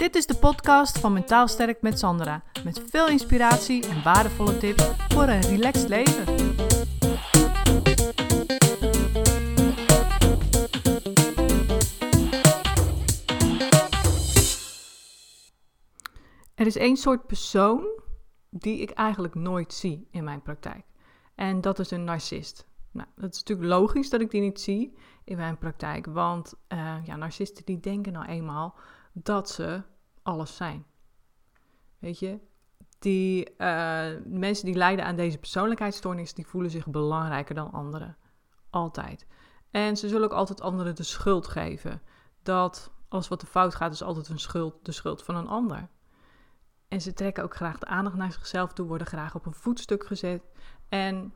Dit 0.00 0.14
is 0.14 0.26
de 0.26 0.36
podcast 0.36 0.98
van 0.98 1.12
Mentaal 1.12 1.48
Sterk 1.48 1.82
met 1.82 1.98
Sandra. 1.98 2.42
Met 2.64 2.82
veel 2.90 3.08
inspiratie 3.08 3.88
en 3.88 4.02
waardevolle 4.02 4.58
tips 4.58 4.84
voor 5.08 5.22
een 5.22 5.40
relaxed 5.40 5.88
leven. 5.88 6.26
Er 16.54 16.66
is 16.66 16.76
één 16.76 16.96
soort 16.96 17.26
persoon 17.26 18.00
die 18.50 18.78
ik 18.78 18.90
eigenlijk 18.90 19.34
nooit 19.34 19.72
zie 19.72 20.08
in 20.10 20.24
mijn 20.24 20.42
praktijk. 20.42 20.84
En 21.34 21.60
dat 21.60 21.78
is 21.78 21.90
een 21.90 22.04
narcist. 22.04 22.68
Nou, 22.90 23.08
dat 23.16 23.34
is 23.34 23.38
natuurlijk 23.38 23.68
logisch 23.68 24.10
dat 24.10 24.20
ik 24.20 24.30
die 24.30 24.40
niet 24.40 24.60
zie 24.60 24.96
in 25.24 25.36
mijn 25.36 25.58
praktijk. 25.58 26.06
Want 26.06 26.54
uh, 26.68 26.96
ja, 27.04 27.16
narcisten 27.16 27.64
die 27.64 27.80
denken 27.80 28.12
nou 28.12 28.26
eenmaal 28.26 28.74
dat 29.12 29.50
ze 29.50 29.82
alles 30.22 30.56
zijn. 30.56 30.86
Weet 31.98 32.18
je, 32.18 32.38
die 32.98 33.50
uh, 33.58 34.06
mensen 34.24 34.64
die 34.64 34.74
lijden 34.74 35.04
aan 35.04 35.16
deze 35.16 35.38
persoonlijkheidsstoornis, 35.38 36.34
die 36.34 36.46
voelen 36.46 36.70
zich 36.70 36.86
belangrijker 36.86 37.54
dan 37.54 37.72
anderen. 37.72 38.16
Altijd. 38.70 39.26
En 39.70 39.96
ze 39.96 40.08
zullen 40.08 40.24
ook 40.24 40.36
altijd 40.36 40.60
anderen 40.60 40.94
de 40.94 41.02
schuld 41.02 41.46
geven. 41.46 42.02
Dat 42.42 42.92
alles 43.08 43.28
wat 43.28 43.42
er 43.42 43.48
fout 43.48 43.74
gaat, 43.74 43.92
is 43.92 44.02
altijd 44.02 44.28
een 44.28 44.38
schuld, 44.38 44.74
de 44.82 44.92
schuld 44.92 45.22
van 45.22 45.36
een 45.36 45.48
ander. 45.48 45.88
En 46.88 47.00
ze 47.00 47.12
trekken 47.12 47.44
ook 47.44 47.54
graag 47.54 47.78
de 47.78 47.86
aandacht 47.86 48.16
naar 48.16 48.32
zichzelf 48.32 48.72
toe, 48.72 48.86
worden 48.86 49.06
graag 49.06 49.34
op 49.34 49.46
een 49.46 49.54
voetstuk 49.54 50.06
gezet. 50.06 50.42
En 50.88 51.34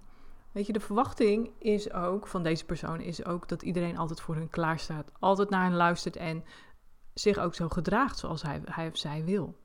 weet 0.53 0.67
je, 0.67 0.73
de 0.73 0.81
verwachting 0.81 1.51
is 1.59 1.93
ook 1.93 2.27
van 2.27 2.43
deze 2.43 2.65
persoon 2.65 3.01
is 3.01 3.25
ook 3.25 3.49
dat 3.49 3.63
iedereen 3.63 3.99
altijd 3.99 4.21
voor 4.21 4.35
hun 4.35 4.51
klaar 4.51 4.79
staat, 4.79 5.11
altijd 5.19 5.51
naar 5.51 5.65
hen 5.65 5.75
luistert 5.75 6.17
en 6.17 6.45
zich 7.15 7.39
ook 7.39 7.55
zo 7.55 7.69
gedraagt 7.69 8.19
zoals 8.19 8.43
hij, 8.43 8.61
hij 8.65 8.89
of 8.89 8.97
zij 8.97 9.25
wil. 9.25 9.57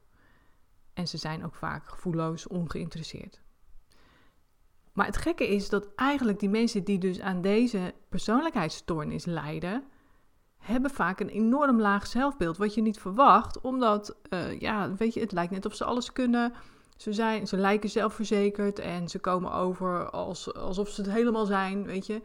En 0.94 1.08
ze 1.08 1.18
zijn 1.18 1.46
ook 1.46 1.56
vaak 1.56 1.88
gevoelloos, 1.88 2.48
ongeïnteresseerd. 2.48 3.42
Maar 4.94 5.06
het 5.06 5.18
gekke 5.18 5.48
is 5.48 5.70
dat 5.70 5.88
eigenlijk 5.96 6.40
die 6.40 6.50
mensen 6.50 6.84
die 6.84 6.98
dus 6.98 7.20
aan 7.20 7.42
deze 7.42 7.94
persoonlijkheidsstoornis 8.10 9.26
lijden, 9.26 9.84
hebben 10.58 10.92
vaak 10.92 11.20
een 11.20 11.30
enorm 11.30 11.82
laag 11.82 12.08
zelfbeeld. 12.08 12.58
Wat 12.58 12.74
je 12.74 12.82
niet 12.82 13.00
verwacht, 13.00 13.62
omdat, 13.62 14.16
uh, 14.30 14.60
ja, 14.60 14.94
weet 14.96 15.14
je, 15.14 15.20
het 15.20 15.32
lijkt 15.32 15.52
net 15.52 15.66
of 15.66 15.76
ze 15.76 15.84
alles 15.84 16.12
kunnen. 16.12 16.54
Ze, 16.98 17.14
zijn, 17.14 17.48
ze 17.48 17.58
lijken 17.58 17.90
zelfverzekerd 17.90 18.80
en 18.80 19.10
ze 19.10 19.20
komen 19.20 19.52
over 19.52 20.10
als, 20.10 20.54
alsof 20.54 20.90
ze 20.90 21.02
het 21.02 21.12
helemaal 21.12 21.46
zijn, 21.46 21.86
weet 21.86 22.06
je. 22.06 22.22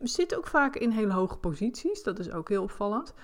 Zitten 0.00 0.38
ook 0.38 0.46
vaak 0.46 0.76
in 0.76 0.90
hele 0.90 1.12
hoge 1.12 1.36
posities, 1.36 2.02
dat 2.02 2.18
is 2.18 2.30
ook 2.30 2.48
heel 2.48 2.62
opvallend. 2.62 3.14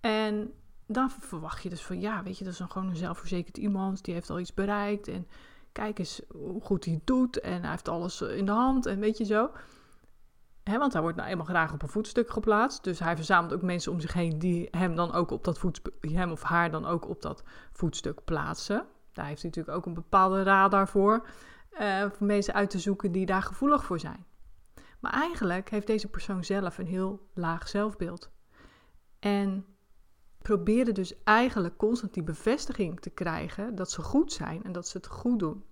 En 0.00 0.52
dan 0.88 1.10
verwacht 1.10 1.62
je 1.62 1.68
dus 1.68 1.82
van, 1.82 2.00
ja, 2.00 2.22
weet 2.22 2.38
je, 2.38 2.44
dat 2.44 2.52
is 2.52 2.58
dan 2.58 2.70
gewoon 2.70 2.88
een 2.88 2.96
zelfverzekerd 2.96 3.56
iemand, 3.56 4.04
die 4.04 4.14
heeft 4.14 4.30
al 4.30 4.38
iets 4.38 4.54
bereikt 4.54 5.08
en 5.08 5.26
kijk 5.72 5.98
eens 5.98 6.20
hoe 6.28 6.60
goed 6.60 6.84
hij 6.84 7.00
doet 7.04 7.40
en 7.40 7.60
hij 7.60 7.70
heeft 7.70 7.88
alles 7.88 8.20
in 8.20 8.46
de 8.46 8.52
hand 8.52 8.86
en 8.86 9.00
weet 9.00 9.18
je 9.18 9.24
zo. 9.24 9.50
He, 10.62 10.78
want 10.78 10.92
hij 10.92 11.02
wordt 11.02 11.16
nou 11.16 11.28
eenmaal 11.28 11.46
graag 11.46 11.72
op 11.72 11.82
een 11.82 11.88
voetstuk 11.88 12.30
geplaatst. 12.30 12.84
Dus 12.84 12.98
hij 12.98 13.16
verzamelt 13.16 13.52
ook 13.52 13.62
mensen 13.62 13.92
om 13.92 14.00
zich 14.00 14.12
heen 14.12 14.38
die 14.38 14.68
hem, 14.70 14.94
dan 14.94 15.12
ook 15.12 15.30
op 15.30 15.44
dat 15.44 15.58
voetstuk, 15.58 15.94
hem 16.00 16.30
of 16.30 16.42
haar 16.42 16.70
dan 16.70 16.86
ook 16.86 17.08
op 17.08 17.22
dat 17.22 17.42
voetstuk 17.72 18.24
plaatsen. 18.24 18.86
Daar 19.12 19.26
heeft 19.26 19.42
hij 19.42 19.50
natuurlijk 19.50 19.76
ook 19.76 19.86
een 19.86 19.94
bepaalde 19.94 20.42
radar 20.42 20.88
voor. 20.88 21.26
Uh, 21.80 22.10
voor 22.10 22.26
mensen 22.26 22.54
uit 22.54 22.70
te 22.70 22.78
zoeken 22.78 23.12
die 23.12 23.26
daar 23.26 23.42
gevoelig 23.42 23.84
voor 23.84 23.98
zijn. 23.98 24.24
Maar 25.00 25.12
eigenlijk 25.12 25.70
heeft 25.70 25.86
deze 25.86 26.08
persoon 26.08 26.44
zelf 26.44 26.78
een 26.78 26.86
heel 26.86 27.28
laag 27.34 27.68
zelfbeeld. 27.68 28.30
En 29.18 29.66
probeerde 30.38 30.92
dus 30.92 31.22
eigenlijk 31.24 31.76
constant 31.76 32.14
die 32.14 32.22
bevestiging 32.22 33.00
te 33.00 33.10
krijgen 33.10 33.74
dat 33.74 33.90
ze 33.90 34.02
goed 34.02 34.32
zijn 34.32 34.64
en 34.64 34.72
dat 34.72 34.88
ze 34.88 34.96
het 34.96 35.06
goed 35.06 35.38
doen. 35.38 35.64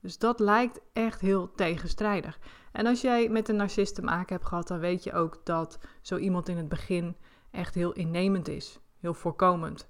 Dus 0.00 0.18
dat 0.18 0.40
lijkt 0.40 0.80
echt 0.92 1.20
heel 1.20 1.54
tegenstrijdig. 1.54 2.38
En 2.72 2.86
als 2.86 3.00
jij 3.00 3.28
met 3.28 3.48
een 3.48 3.56
narcist 3.56 3.94
te 3.94 4.02
maken 4.02 4.36
hebt 4.36 4.48
gehad, 4.48 4.68
dan 4.68 4.78
weet 4.78 5.04
je 5.04 5.12
ook 5.12 5.40
dat 5.44 5.78
zo 6.00 6.16
iemand 6.16 6.48
in 6.48 6.56
het 6.56 6.68
begin 6.68 7.16
echt 7.50 7.74
heel 7.74 7.92
innemend 7.92 8.48
is, 8.48 8.80
heel 8.98 9.14
voorkomend 9.14 9.88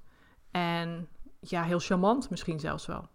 en 0.51 1.09
ja, 1.41 1.63
heel 1.63 1.79
charmant 1.79 2.31
misschien 2.31 2.61
zelfs 2.61 2.87
wel. 2.87 3.09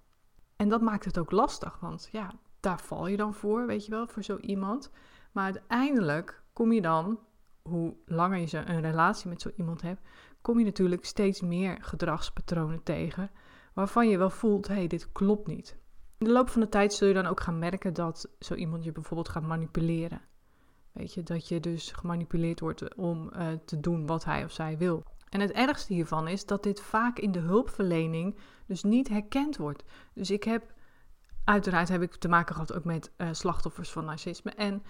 En 0.56 0.70
dat 0.70 0.82
maakt 0.82 1.06
het 1.06 1.18
ook 1.18 1.32
lastig, 1.32 1.80
want 1.80 2.10
ja, 2.12 2.32
daar 2.60 2.80
val 2.80 3.08
je 3.08 3.18
dan 3.18 3.34
voor, 3.34 3.66
weet 3.66 3.86
je 3.86 3.92
wel, 3.92 4.08
voor 4.08 4.24
zo 4.24 4.38
iemand. 4.38 4.92
Maar 5.32 5.44
uiteindelijk 5.44 6.44
kom 6.54 6.72
je 6.72 6.82
dan, 6.82 7.20
hoe 7.62 7.96
langer 8.06 8.38
je 8.38 8.58
een 8.58 8.82
relatie 8.82 9.30
met 9.30 9.42
zo 9.42 9.52
iemand 9.56 9.82
hebt, 9.82 10.02
kom 10.42 10.60
je 10.60 10.66
natuurlijk 10.66 11.06
steeds 11.06 11.42
meer 11.42 11.78
gedragspatronen 11.82 12.84
tegen 12.84 13.32
waarvan 13.74 14.10
je 14.10 14.18
wel 14.18 14.30
voelt, 14.30 14.68
hé, 14.68 14.74
hey, 14.74 14.88
dit 14.88 15.12
klopt 15.12 15.48
niet. 15.48 15.78
In 16.18 16.26
de 16.26 16.32
loop 16.32 16.50
van 16.50 16.62
de 16.62 16.70
tijd 16.70 16.94
zul 16.94 17.08
je 17.08 17.14
dan 17.14 17.26
ook 17.26 17.40
gaan 17.40 17.60
merken 17.60 17.94
dat 17.94 18.30
zo 18.40 18.54
iemand 18.54 18.84
je 18.84 18.92
bijvoorbeeld 18.92 19.30
gaat 19.30 19.44
manipuleren. 19.44 20.22
Weet 20.92 21.14
je, 21.14 21.24
dat 21.24 21.48
je 21.48 21.60
dus 21.60 21.92
gemanipuleerd 21.92 22.60
wordt 22.60 22.96
om 22.96 23.32
uh, 23.34 23.48
te 23.66 23.80
doen 23.80 24.06
wat 24.06 24.26
hij 24.26 24.44
of 24.44 24.52
zij 24.52 24.78
wil. 24.78 25.04
En 25.30 25.40
het 25.40 25.52
ergste 25.52 25.94
hiervan 25.94 26.28
is 26.28 26.46
dat 26.46 26.64
dit 26.64 26.82
vaak 26.82 27.20
in 27.20 27.32
de 27.32 27.40
hulpverlening 27.40 28.38
dus 28.66 28.84
niet 28.84 29.08
herkend 29.08 29.58
wordt. 29.58 29.84
Dus 30.14 30.32
ik 30.32 30.44
heb, 30.44 30.74
uiteraard 31.44 31.90
heb 31.90 32.02
ik 32.02 32.16
te 32.16 32.28
maken 32.28 32.54
gehad 32.54 32.74
ook 32.74 32.84
met 32.84 33.12
uh, 33.18 33.28
slachtoffers 33.32 33.92
van 33.92 34.06
narcisme. 34.06 34.52
En 34.52 34.84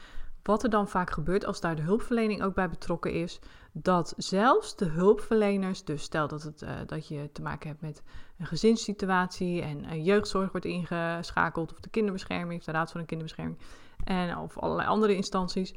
wat 0.44 0.64
er 0.64 0.70
dan 0.70 0.88
vaak 0.88 1.12
gebeurt 1.12 1.46
als 1.46 1.62
daar 1.62 1.76
de 1.76 1.82
hulpverlening 1.82 2.44
ook 2.44 2.54
bij 2.54 2.70
betrokken 2.70 3.14
is, 3.14 3.40
dat 3.72 4.14
zelfs 4.18 4.76
de 4.76 4.86
hulpverleners, 4.86 5.84
dus 5.84 6.04
stel 6.04 6.28
dat, 6.28 6.44
het, 6.44 6.62
uh, 6.62 6.70
dat 6.86 7.08
je 7.08 7.30
te 7.32 7.42
maken 7.42 7.70
hebt 7.70 7.82
met 7.82 8.04
een 8.38 8.46
gezinssituatie 8.46 9.62
en 9.62 10.04
jeugdzorg 10.04 10.52
wordt 10.52 10.66
ingeschakeld, 10.66 11.72
of 11.72 11.80
de 11.80 11.90
kinderbescherming, 11.90 12.60
of 12.60 12.66
de 12.66 12.72
Raad 12.72 12.92
van 12.92 13.00
de 13.00 13.08
Kinderbescherming, 13.08 13.60
en, 14.04 14.38
of 14.38 14.58
allerlei 14.58 14.88
andere 14.88 15.16
instanties, 15.16 15.76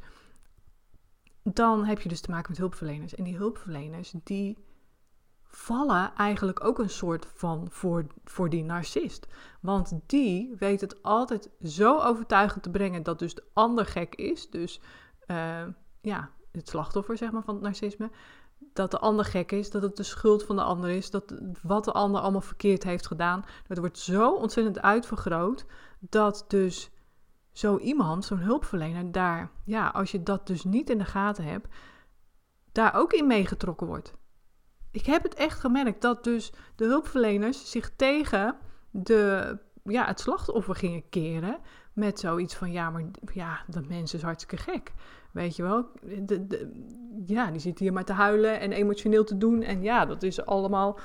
dan 1.43 1.85
heb 1.85 2.01
je 2.01 2.09
dus 2.09 2.21
te 2.21 2.31
maken 2.31 2.49
met 2.49 2.59
hulpverleners. 2.59 3.15
En 3.15 3.23
die 3.23 3.35
hulpverleners, 3.35 4.13
die 4.23 4.57
vallen 5.55 6.13
eigenlijk 6.15 6.65
ook 6.65 6.79
een 6.79 6.89
soort 6.89 7.27
van 7.33 7.67
voor, 7.69 8.05
voor 8.23 8.49
die 8.49 8.63
narcist. 8.63 9.27
Want 9.59 9.93
die 10.05 10.55
weet 10.59 10.81
het 10.81 11.03
altijd 11.03 11.49
zo 11.63 11.99
overtuigend 11.99 12.63
te 12.63 12.69
brengen 12.69 13.03
dat 13.03 13.19
dus 13.19 13.35
de 13.35 13.43
ander 13.53 13.85
gek 13.85 14.15
is. 14.15 14.49
Dus 14.49 14.81
uh, 15.27 15.63
ja, 16.01 16.29
het 16.51 16.69
slachtoffer 16.69 17.17
zeg 17.17 17.31
maar, 17.31 17.43
van 17.43 17.53
het 17.53 17.63
narcisme. 17.63 18.09
Dat 18.73 18.91
de 18.91 18.99
ander 18.99 19.25
gek 19.25 19.51
is, 19.51 19.71
dat 19.71 19.81
het 19.81 19.97
de 19.97 20.03
schuld 20.03 20.43
van 20.43 20.55
de 20.55 20.63
ander 20.63 20.89
is, 20.89 21.09
dat 21.09 21.33
wat 21.61 21.85
de 21.85 21.91
ander 21.91 22.21
allemaal 22.21 22.41
verkeerd 22.41 22.83
heeft 22.83 23.07
gedaan. 23.07 23.45
Dat 23.67 23.77
wordt 23.77 23.99
zo 23.99 24.33
ontzettend 24.33 24.81
uitvergroot 24.81 25.65
dat 25.99 26.45
dus 26.47 26.91
zo 27.51 27.77
iemand, 27.77 28.25
zo'n 28.25 28.37
hulpverlener, 28.37 29.11
daar, 29.11 29.51
ja, 29.63 29.87
als 29.87 30.11
je 30.11 30.23
dat 30.23 30.47
dus 30.47 30.63
niet 30.63 30.89
in 30.89 30.97
de 30.97 31.05
gaten 31.05 31.43
hebt, 31.43 31.67
daar 32.71 32.93
ook 32.95 33.13
in 33.13 33.27
meegetrokken 33.27 33.87
wordt 33.87 34.13
ik 34.95 35.05
heb 35.05 35.23
het 35.23 35.33
echt 35.33 35.59
gemerkt 35.59 36.01
dat 36.01 36.23
dus 36.23 36.53
de 36.75 36.85
hulpverleners 36.85 37.71
zich 37.71 37.91
tegen 37.95 38.57
de, 38.91 39.57
ja, 39.83 40.05
het 40.05 40.19
slachtoffer 40.19 40.75
gingen 40.75 41.09
keren. 41.09 41.57
Met 41.93 42.19
zoiets 42.19 42.55
van, 42.55 42.71
ja, 42.71 42.89
maar 42.89 43.03
ja, 43.33 43.59
dat 43.67 43.87
mens 43.87 44.13
is 44.13 44.21
hartstikke 44.21 44.63
gek. 44.71 44.93
Weet 45.31 45.55
je 45.55 45.63
wel? 45.63 45.91
De, 46.01 46.47
de, 46.47 46.71
ja, 47.25 47.51
die 47.51 47.59
zit 47.59 47.79
hier 47.79 47.93
maar 47.93 48.05
te 48.05 48.13
huilen 48.13 48.59
en 48.59 48.71
emotioneel 48.71 49.23
te 49.23 49.37
doen. 49.37 49.61
En 49.61 49.81
ja, 49.81 50.05
dat 50.05 50.23
is 50.23 50.45
allemaal 50.45 50.99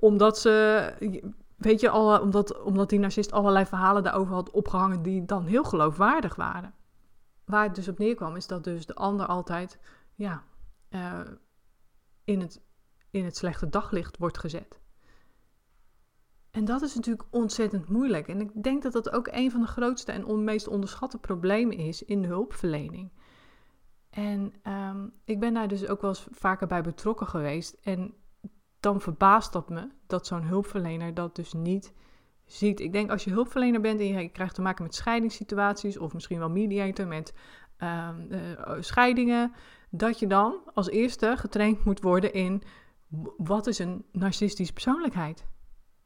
omdat 0.00 0.38
ze, 0.38 0.92
weet 1.56 1.80
je, 1.80 1.88
alle, 1.88 2.20
omdat, 2.20 2.62
omdat 2.62 2.88
die 2.88 2.98
narcist 2.98 3.32
allerlei 3.32 3.66
verhalen 3.66 4.02
daarover 4.02 4.34
had 4.34 4.50
opgehangen 4.50 5.02
die 5.02 5.24
dan 5.24 5.46
heel 5.46 5.64
geloofwaardig 5.64 6.34
waren. 6.34 6.74
Waar 7.44 7.64
het 7.64 7.74
dus 7.74 7.88
op 7.88 7.98
neerkwam, 7.98 8.36
is 8.36 8.46
dat 8.46 8.64
dus 8.64 8.86
de 8.86 8.94
ander 8.94 9.26
altijd, 9.26 9.78
ja, 10.14 10.42
uh, 10.90 11.20
in 12.24 12.40
het 12.40 12.60
in 13.16 13.24
het 13.24 13.36
slechte 13.36 13.68
daglicht 13.68 14.16
wordt 14.18 14.38
gezet. 14.38 14.80
En 16.50 16.64
dat 16.64 16.82
is 16.82 16.94
natuurlijk 16.94 17.26
ontzettend 17.30 17.88
moeilijk. 17.88 18.28
En 18.28 18.40
ik 18.40 18.62
denk 18.62 18.82
dat 18.82 18.92
dat 18.92 19.10
ook 19.10 19.28
een 19.30 19.50
van 19.50 19.60
de 19.60 19.66
grootste 19.66 20.12
en 20.12 20.44
meest 20.44 20.68
onderschatte 20.68 21.18
problemen 21.18 21.76
is 21.76 22.02
in 22.02 22.22
de 22.22 22.28
hulpverlening. 22.28 23.10
En 24.10 24.52
um, 24.62 25.12
ik 25.24 25.40
ben 25.40 25.54
daar 25.54 25.68
dus 25.68 25.88
ook 25.88 26.00
wel 26.00 26.10
eens 26.10 26.26
vaker 26.30 26.66
bij 26.66 26.82
betrokken 26.82 27.26
geweest. 27.26 27.76
En 27.82 28.14
dan 28.80 29.00
verbaast 29.00 29.52
dat 29.52 29.68
me 29.68 29.88
dat 30.06 30.26
zo'n 30.26 30.42
hulpverlener 30.42 31.14
dat 31.14 31.36
dus 31.36 31.52
niet 31.52 31.92
ziet. 32.44 32.80
Ik 32.80 32.92
denk 32.92 33.10
als 33.10 33.24
je 33.24 33.30
hulpverlener 33.30 33.80
bent 33.80 34.00
en 34.00 34.06
je 34.06 34.28
krijgt 34.28 34.54
te 34.54 34.62
maken 34.62 34.82
met 34.82 34.94
scheidingssituaties 34.94 35.98
of 35.98 36.14
misschien 36.14 36.38
wel 36.38 36.50
mediator 36.50 37.06
met 37.06 37.34
um, 37.78 38.26
uh, 38.30 38.76
scheidingen, 38.80 39.52
dat 39.90 40.18
je 40.18 40.26
dan 40.26 40.60
als 40.74 40.88
eerste 40.88 41.36
getraind 41.36 41.84
moet 41.84 42.00
worden 42.00 42.32
in 42.32 42.62
wat 43.36 43.66
is 43.66 43.78
een 43.78 44.04
narcistische 44.12 44.72
persoonlijkheid? 44.72 45.46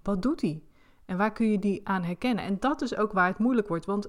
Wat 0.02 0.22
doet 0.22 0.40
hij? 0.40 0.62
En 1.04 1.16
waar 1.16 1.32
kun 1.32 1.50
je 1.50 1.58
die 1.58 1.88
aan 1.88 2.02
herkennen? 2.02 2.44
En 2.44 2.56
dat 2.60 2.82
is 2.82 2.96
ook 2.96 3.12
waar 3.12 3.26
het 3.26 3.38
moeilijk 3.38 3.68
wordt, 3.68 3.86
want 3.86 4.08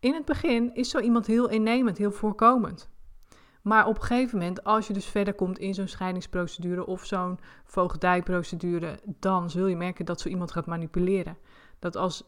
in 0.00 0.14
het 0.14 0.24
begin 0.24 0.74
is 0.74 0.90
zo 0.90 0.98
iemand 0.98 1.26
heel 1.26 1.48
innemend, 1.48 1.98
heel 1.98 2.12
voorkomend. 2.12 2.90
Maar 3.62 3.86
op 3.86 3.96
een 3.96 4.02
gegeven 4.02 4.38
moment, 4.38 4.64
als 4.64 4.86
je 4.86 4.92
dus 4.92 5.06
verder 5.06 5.34
komt 5.34 5.58
in 5.58 5.74
zo'n 5.74 5.88
scheidingsprocedure 5.88 6.86
of 6.86 7.04
zo'n 7.04 7.38
voogdijprocedure, 7.64 9.00
dan 9.18 9.50
zul 9.50 9.66
je 9.66 9.76
merken 9.76 10.04
dat 10.04 10.20
zo 10.20 10.28
iemand 10.28 10.52
gaat 10.52 10.66
manipuleren. 10.66 11.36
Dat 11.78 11.96
als, 11.96 12.24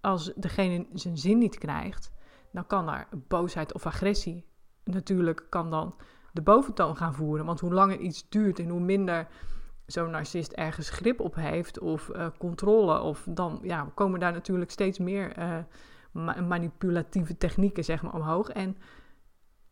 als 0.00 0.32
degene 0.36 0.86
zijn 0.92 1.18
zin 1.18 1.38
niet 1.38 1.58
krijgt, 1.58 2.10
dan 2.52 2.66
kan 2.66 2.86
daar 2.86 3.08
boosheid 3.28 3.74
of 3.74 3.86
agressie 3.86 4.44
natuurlijk 4.84 5.46
kan 5.48 5.70
dan 5.70 5.94
de 6.36 6.42
boventoon 6.42 6.96
gaan 6.96 7.14
voeren. 7.14 7.46
Want 7.46 7.60
hoe 7.60 7.72
langer 7.72 7.98
iets 7.98 8.28
duurt 8.28 8.58
en 8.58 8.68
hoe 8.68 8.80
minder 8.80 9.26
zo'n 9.86 10.10
narcist 10.10 10.52
ergens 10.52 10.90
grip 10.90 11.20
op 11.20 11.34
heeft 11.34 11.78
of 11.78 12.08
uh, 12.08 12.26
controle, 12.38 13.00
of 13.00 13.26
dan 13.28 13.58
ja, 13.62 13.90
komen 13.94 14.20
daar 14.20 14.32
natuurlijk 14.32 14.70
steeds 14.70 14.98
meer 14.98 15.38
uh, 15.38 15.58
manipulatieve 16.48 17.36
technieken 17.36 17.84
zeg 17.84 18.02
maar, 18.02 18.14
omhoog. 18.14 18.48
En 18.48 18.76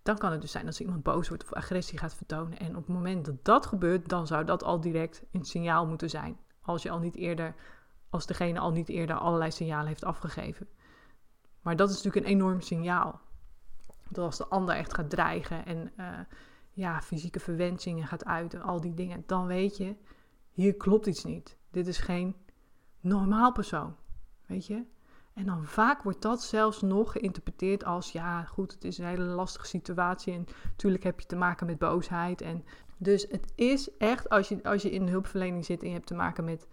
dan 0.02 0.18
kan 0.18 0.32
het 0.32 0.40
dus 0.40 0.50
zijn 0.50 0.64
dat 0.64 0.80
iemand 0.80 1.02
boos 1.02 1.28
wordt 1.28 1.44
of 1.44 1.52
agressie 1.52 1.98
gaat 1.98 2.14
vertonen. 2.14 2.58
En 2.58 2.76
op 2.76 2.86
het 2.86 2.94
moment 2.94 3.24
dat 3.24 3.44
dat 3.44 3.66
gebeurt, 3.66 4.08
dan 4.08 4.26
zou 4.26 4.44
dat 4.44 4.62
al 4.62 4.80
direct 4.80 5.24
een 5.32 5.44
signaal 5.44 5.86
moeten 5.86 6.10
zijn. 6.10 6.38
Als 6.60 6.82
je 6.82 6.90
al 6.90 6.98
niet 6.98 7.16
eerder, 7.16 7.54
als 8.10 8.26
degene 8.26 8.58
al 8.58 8.72
niet 8.72 8.88
eerder 8.88 9.16
allerlei 9.16 9.50
signalen 9.50 9.86
heeft 9.86 10.04
afgegeven. 10.04 10.68
Maar 11.62 11.76
dat 11.76 11.90
is 11.90 11.94
natuurlijk 11.96 12.26
een 12.26 12.32
enorm 12.32 12.60
signaal. 12.60 13.20
Dat 14.08 14.24
als 14.24 14.38
de 14.38 14.46
ander 14.46 14.74
echt 14.74 14.94
gaat 14.94 15.10
dreigen 15.10 15.66
en 15.66 15.92
uh, 15.96 16.18
ja, 16.74 17.02
fysieke 17.02 17.40
verwensingen 17.40 18.06
gaat 18.06 18.24
uiten, 18.24 18.62
al 18.62 18.80
die 18.80 18.94
dingen, 18.94 19.22
dan 19.26 19.46
weet 19.46 19.76
je, 19.76 19.96
hier 20.50 20.74
klopt 20.74 21.06
iets 21.06 21.24
niet. 21.24 21.56
Dit 21.70 21.86
is 21.86 21.98
geen 21.98 22.36
normaal 23.00 23.52
persoon. 23.52 23.96
Weet 24.46 24.66
je? 24.66 24.84
En 25.34 25.46
dan 25.46 25.66
vaak 25.66 26.02
wordt 26.02 26.22
dat 26.22 26.42
zelfs 26.42 26.82
nog 26.82 27.12
geïnterpreteerd 27.12 27.84
als, 27.84 28.12
ja, 28.12 28.44
goed, 28.44 28.72
het 28.72 28.84
is 28.84 28.98
een 28.98 29.06
hele 29.06 29.22
lastige 29.22 29.66
situatie 29.66 30.32
en 30.32 30.46
natuurlijk 30.64 31.04
heb 31.04 31.20
je 31.20 31.26
te 31.26 31.36
maken 31.36 31.66
met 31.66 31.78
boosheid. 31.78 32.40
En 32.40 32.64
dus 32.96 33.26
het 33.30 33.52
is 33.54 33.96
echt, 33.96 34.28
als 34.28 34.48
je, 34.48 34.62
als 34.62 34.82
je 34.82 34.90
in 34.90 35.04
de 35.04 35.10
hulpverlening 35.10 35.64
zit 35.64 35.82
en 35.82 35.88
je 35.88 35.94
hebt 35.94 36.06
te 36.06 36.14
maken 36.14 36.44
met 36.44 36.68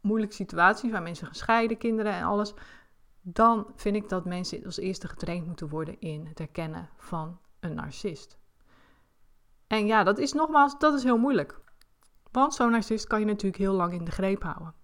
moeilijke 0.00 0.34
situaties 0.34 0.90
waar 0.90 1.02
mensen 1.02 1.26
gaan 1.26 1.34
scheiden, 1.34 1.78
kinderen 1.78 2.12
en 2.12 2.24
alles, 2.24 2.54
dan 3.22 3.66
vind 3.76 3.96
ik 3.96 4.08
dat 4.08 4.24
mensen 4.24 4.64
als 4.64 4.78
eerste 4.78 5.08
getraind 5.08 5.46
moeten 5.46 5.68
worden 5.68 6.00
in 6.00 6.26
het 6.26 6.38
herkennen 6.38 6.88
van 6.96 7.38
een 7.60 7.74
narcist. 7.74 8.39
En 9.70 9.86
ja, 9.86 10.02
dat 10.02 10.18
is 10.18 10.32
nogmaals, 10.32 10.78
dat 10.78 10.94
is 10.94 11.02
heel 11.02 11.18
moeilijk. 11.18 11.60
Want 12.30 12.54
zo'n 12.54 12.70
narcist 12.70 13.06
kan 13.06 13.20
je 13.20 13.26
natuurlijk 13.26 13.62
heel 13.62 13.72
lang 13.72 13.92
in 13.92 14.04
de 14.04 14.10
greep 14.10 14.42
houden. 14.42 14.74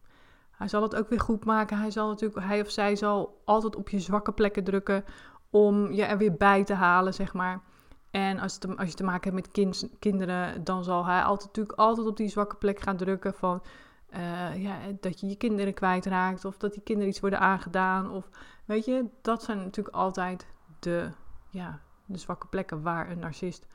Hij 0.51 0.69
zal 0.69 0.83
het 0.83 0.97
ook 0.97 1.09
weer 1.09 1.21
goed 1.21 1.45
maken. 1.45 1.79
Hij, 1.79 1.91
zal 1.91 2.09
natuurlijk, 2.09 2.47
hij 2.47 2.61
of 2.61 2.71
zij 2.71 2.97
zal 2.97 3.43
altijd 3.45 3.77
op 3.77 3.89
je 3.89 4.01
zwakke 4.01 4.33
plekken 4.33 4.65
drukken 4.65 5.05
om 5.51 5.93
je 5.93 6.05
er 6.05 6.19
weer 6.19 6.37
bij 6.37 6.65
te 6.65 6.75
halen, 6.75 7.15
zeg 7.15 7.33
maar. 7.33 7.63
En 8.11 8.39
als, 8.39 8.59
als 8.77 8.89
je 8.89 8.95
te 8.95 9.05
maken 9.05 9.33
hebt 9.33 9.43
met 9.43 9.53
kind, 9.53 9.89
kinderen, 9.99 10.65
dan 10.65 10.85
zal 10.85 11.07
hij 11.07 11.23
altijd, 11.23 11.47
natuurlijk 11.47 11.79
altijd 11.79 12.07
op 12.07 12.17
die 12.17 12.29
zwakke 12.29 12.57
plek 12.57 12.81
gaan 12.81 12.97
drukken 12.97 13.35
van... 13.35 13.63
Uh, 14.11 14.63
ja, 14.63 14.77
dat 15.01 15.21
je 15.21 15.29
je 15.29 15.37
kinderen 15.37 15.75
kwijtraakt 15.75 16.45
of 16.45 16.57
dat 16.57 16.73
die 16.73 16.83
kinderen 16.83 17.11
iets 17.11 17.21
worden 17.21 17.41
aangedaan. 17.41 18.11
Of 18.11 18.29
weet 18.65 18.85
je, 18.85 19.05
dat 19.23 19.43
zijn 19.43 19.59
natuurlijk 19.59 19.97
altijd 19.97 20.47
de, 20.79 21.11
ja, 21.51 21.81
de 22.05 22.19
zwakke 22.19 22.47
plekken 22.47 22.83
waar 22.83 23.11
een 23.11 23.19
narcist 23.19 23.67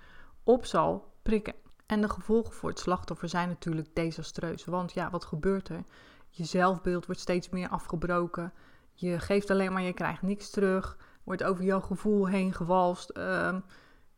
op 0.44 0.66
zal 0.66 1.14
prikken. 1.22 1.54
En 1.86 2.02
de 2.02 2.10
gevolgen 2.10 2.54
voor 2.54 2.70
het 2.70 2.80
slachtoffer 2.80 3.30
zijn 3.30 3.48
natuurlijk 3.48 3.96
desastreus. 3.96 4.66
Want 4.66 4.94
ja, 4.94 5.10
wat 5.10 5.26
gebeurt 5.26 5.70
er? 5.70 5.84
Je 6.30 6.44
zelfbeeld 6.44 7.06
wordt 7.06 7.22
steeds 7.22 7.50
meer 7.50 7.70
afgebroken. 7.70 8.54
Je 8.94 9.20
geeft 9.20 9.50
alleen 9.50 9.74
maar, 9.74 9.82
je 9.82 9.94
krijgt 9.94 10.22
niks 10.22 10.50
terug. 10.50 10.98
Wordt 11.24 11.44
over 11.44 11.64
jouw 11.64 11.80
gevoel 11.80 12.28
heen 12.28 12.54
gewalst. 12.54 13.10
Ehm, 13.10 13.60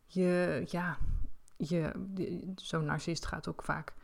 je, 0.06 0.62
ja, 0.66 0.98
je, 1.56 1.92
zo'n 2.54 2.84
narcist 2.84 3.26
gaat 3.26 3.48
ook 3.48 3.62
vaak 3.62 3.94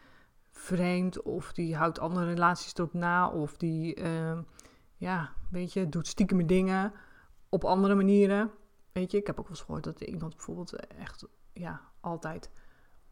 vreemd. 0.50 1.22
Of 1.22 1.52
die 1.52 1.76
houdt 1.76 1.98
andere 1.98 2.26
relaties 2.26 2.74
erop 2.74 2.92
na. 2.92 3.28
Of 3.28 3.56
die, 3.56 4.00
uh, 4.00 4.38
ja, 4.96 5.32
weet 5.50 5.72
je, 5.72 5.88
doet 5.88 6.06
stiekem 6.06 6.46
dingen 6.46 6.92
op 7.48 7.64
andere 7.64 7.94
manieren. 7.94 8.50
Weet 8.92 9.10
je, 9.10 9.18
ik 9.18 9.26
heb 9.26 9.38
ook 9.38 9.48
wel 9.48 9.56
eens 9.56 9.64
gehoord 9.64 9.84
dat 9.84 10.00
iemand 10.00 10.36
bijvoorbeeld 10.36 10.86
echt, 10.86 11.26
ja, 11.52 11.89
altijd 12.00 12.50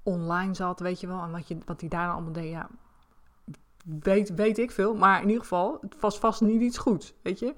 online 0.03 0.55
zat, 0.55 0.81
weet 0.81 1.01
je 1.01 1.07
wel. 1.07 1.23
En 1.23 1.31
wat, 1.31 1.49
je, 1.49 1.59
wat 1.65 1.81
die 1.81 1.89
daar 1.89 2.11
allemaal 2.11 2.33
deed, 2.33 2.51
ja, 2.51 2.71
weet, 3.85 4.35
weet 4.35 4.59
ik 4.59 4.71
veel. 4.71 4.95
Maar 4.95 5.21
in 5.21 5.27
ieder 5.27 5.43
geval, 5.43 5.79
het 5.81 6.01
was 6.01 6.19
vast 6.19 6.41
niet 6.41 6.61
iets 6.61 6.79
goeds, 6.79 7.15
weet 7.23 7.39
je. 7.39 7.55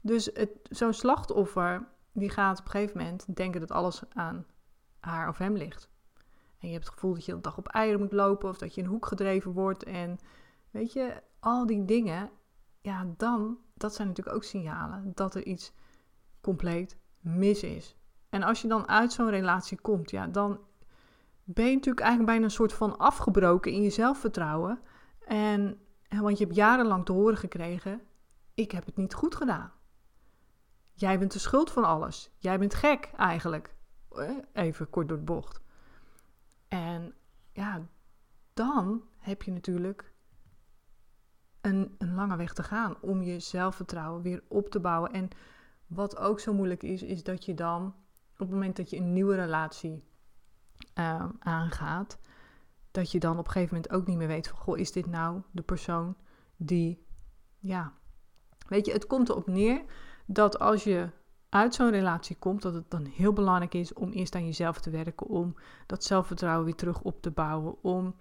Dus 0.00 0.30
zo'n 0.62 0.92
slachtoffer, 0.92 1.88
die 2.12 2.30
gaat 2.30 2.58
op 2.58 2.64
een 2.64 2.70
gegeven 2.70 2.98
moment 2.98 3.36
denken 3.36 3.60
dat 3.60 3.70
alles 3.70 4.02
aan 4.12 4.46
haar 5.00 5.28
of 5.28 5.38
hem 5.38 5.56
ligt. 5.56 5.88
En 6.58 6.68
je 6.68 6.72
hebt 6.72 6.84
het 6.84 6.94
gevoel 6.94 7.14
dat 7.14 7.24
je 7.24 7.32
een 7.32 7.42
dag 7.42 7.58
op 7.58 7.68
eieren 7.68 8.00
moet 8.00 8.12
lopen 8.12 8.48
of 8.48 8.58
dat 8.58 8.74
je 8.74 8.80
in 8.80 8.86
een 8.86 8.92
hoek 8.92 9.06
gedreven 9.06 9.52
wordt. 9.52 9.82
En 9.82 10.18
weet 10.70 10.92
je, 10.92 11.22
al 11.40 11.66
die 11.66 11.84
dingen, 11.84 12.30
ja, 12.80 13.06
dan, 13.16 13.58
dat 13.74 13.94
zijn 13.94 14.08
natuurlijk 14.08 14.36
ook 14.36 14.44
signalen 14.44 15.12
dat 15.14 15.34
er 15.34 15.44
iets 15.44 15.72
compleet 16.40 16.96
mis 17.20 17.62
is. 17.62 17.96
En 18.34 18.42
als 18.42 18.62
je 18.62 18.68
dan 18.68 18.88
uit 18.88 19.12
zo'n 19.12 19.30
relatie 19.30 19.80
komt, 19.80 20.10
ja, 20.10 20.26
dan 20.26 20.60
ben 21.44 21.66
je 21.66 21.74
natuurlijk 21.74 22.06
eigenlijk 22.06 22.30
bijna 22.30 22.44
een 22.44 22.50
soort 22.50 22.72
van 22.72 22.98
afgebroken 22.98 23.72
in 23.72 23.82
je 23.82 23.90
zelfvertrouwen. 23.90 24.80
En, 25.26 25.80
want 26.08 26.38
je 26.38 26.44
hebt 26.44 26.56
jarenlang 26.56 27.04
te 27.04 27.12
horen 27.12 27.36
gekregen: 27.36 28.00
ik 28.54 28.70
heb 28.70 28.86
het 28.86 28.96
niet 28.96 29.14
goed 29.14 29.34
gedaan. 29.34 29.72
Jij 30.92 31.18
bent 31.18 31.32
de 31.32 31.38
schuld 31.38 31.70
van 31.70 31.84
alles. 31.84 32.30
Jij 32.38 32.58
bent 32.58 32.74
gek 32.74 33.10
eigenlijk. 33.16 33.74
Eh, 34.10 34.30
even 34.52 34.90
kort 34.90 35.08
door 35.08 35.18
de 35.18 35.24
bocht. 35.24 35.60
En 36.68 37.14
ja, 37.52 37.82
dan 38.54 39.02
heb 39.16 39.42
je 39.42 39.52
natuurlijk 39.52 40.12
een, 41.60 41.94
een 41.98 42.14
lange 42.14 42.36
weg 42.36 42.52
te 42.52 42.62
gaan 42.62 42.96
om 43.00 43.22
je 43.22 43.40
zelfvertrouwen 43.40 44.22
weer 44.22 44.42
op 44.48 44.68
te 44.68 44.80
bouwen. 44.80 45.12
En 45.12 45.28
wat 45.86 46.16
ook 46.16 46.40
zo 46.40 46.52
moeilijk 46.52 46.82
is, 46.82 47.02
is 47.02 47.22
dat 47.22 47.44
je 47.44 47.54
dan 47.54 47.94
op 48.34 48.38
het 48.38 48.50
moment 48.50 48.76
dat 48.76 48.90
je 48.90 48.96
een 48.96 49.12
nieuwe 49.12 49.34
relatie 49.34 50.04
uh, 50.98 51.24
aangaat, 51.38 52.18
dat 52.90 53.10
je 53.10 53.18
dan 53.18 53.38
op 53.38 53.46
een 53.46 53.52
gegeven 53.52 53.74
moment 53.74 53.92
ook 53.92 54.06
niet 54.06 54.16
meer 54.16 54.26
weet 54.26 54.48
van, 54.48 54.58
goh, 54.58 54.78
is 54.78 54.92
dit 54.92 55.06
nou 55.06 55.42
de 55.50 55.62
persoon 55.62 56.16
die, 56.56 57.06
ja, 57.58 57.92
weet 58.68 58.86
je, 58.86 58.92
het 58.92 59.06
komt 59.06 59.28
erop 59.28 59.46
neer 59.46 59.84
dat 60.26 60.58
als 60.58 60.84
je 60.84 61.10
uit 61.48 61.74
zo'n 61.74 61.90
relatie 61.90 62.36
komt, 62.36 62.62
dat 62.62 62.74
het 62.74 62.90
dan 62.90 63.04
heel 63.04 63.32
belangrijk 63.32 63.74
is 63.74 63.92
om 63.92 64.10
eerst 64.10 64.34
aan 64.34 64.44
jezelf 64.44 64.80
te 64.80 64.90
werken, 64.90 65.26
om 65.26 65.54
dat 65.86 66.04
zelfvertrouwen 66.04 66.64
weer 66.64 66.74
terug 66.74 67.02
op 67.02 67.22
te 67.22 67.30
bouwen, 67.30 67.82
om 67.82 68.14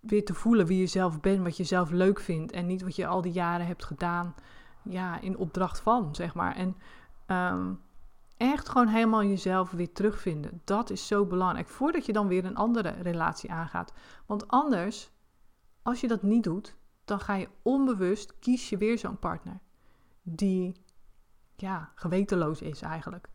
weer 0.00 0.24
te 0.24 0.34
voelen 0.34 0.66
wie 0.66 0.78
je 0.78 0.86
zelf 0.86 1.20
bent, 1.20 1.42
wat 1.42 1.56
je 1.56 1.64
zelf 1.64 1.90
leuk 1.90 2.20
vindt 2.20 2.52
en 2.52 2.66
niet 2.66 2.82
wat 2.82 2.96
je 2.96 3.06
al 3.06 3.22
die 3.22 3.32
jaren 3.32 3.66
hebt 3.66 3.84
gedaan, 3.84 4.34
ja, 4.82 5.20
in 5.20 5.36
opdracht 5.36 5.80
van, 5.80 6.14
zeg 6.14 6.34
maar. 6.34 6.56
En 6.56 6.76
um, 7.26 7.80
echt 8.38 8.68
gewoon 8.68 8.88
helemaal 8.88 9.24
jezelf 9.24 9.70
weer 9.70 9.92
terugvinden. 9.92 10.60
Dat 10.64 10.90
is 10.90 11.06
zo 11.06 11.26
belangrijk. 11.26 11.68
Voordat 11.68 12.06
je 12.06 12.12
dan 12.12 12.28
weer 12.28 12.44
een 12.44 12.56
andere 12.56 12.90
relatie 12.90 13.50
aangaat. 13.52 13.92
Want 14.26 14.48
anders, 14.48 15.10
als 15.82 16.00
je 16.00 16.08
dat 16.08 16.22
niet 16.22 16.44
doet, 16.44 16.76
dan 17.04 17.20
ga 17.20 17.34
je 17.34 17.48
onbewust 17.62 18.38
kies 18.38 18.68
je 18.68 18.76
weer 18.76 18.98
zo'n 18.98 19.18
partner. 19.18 19.60
Die 20.22 20.76
ja, 21.56 21.92
gewetenloos 21.94 22.62
is 22.62 22.82
eigenlijk. 22.82 23.28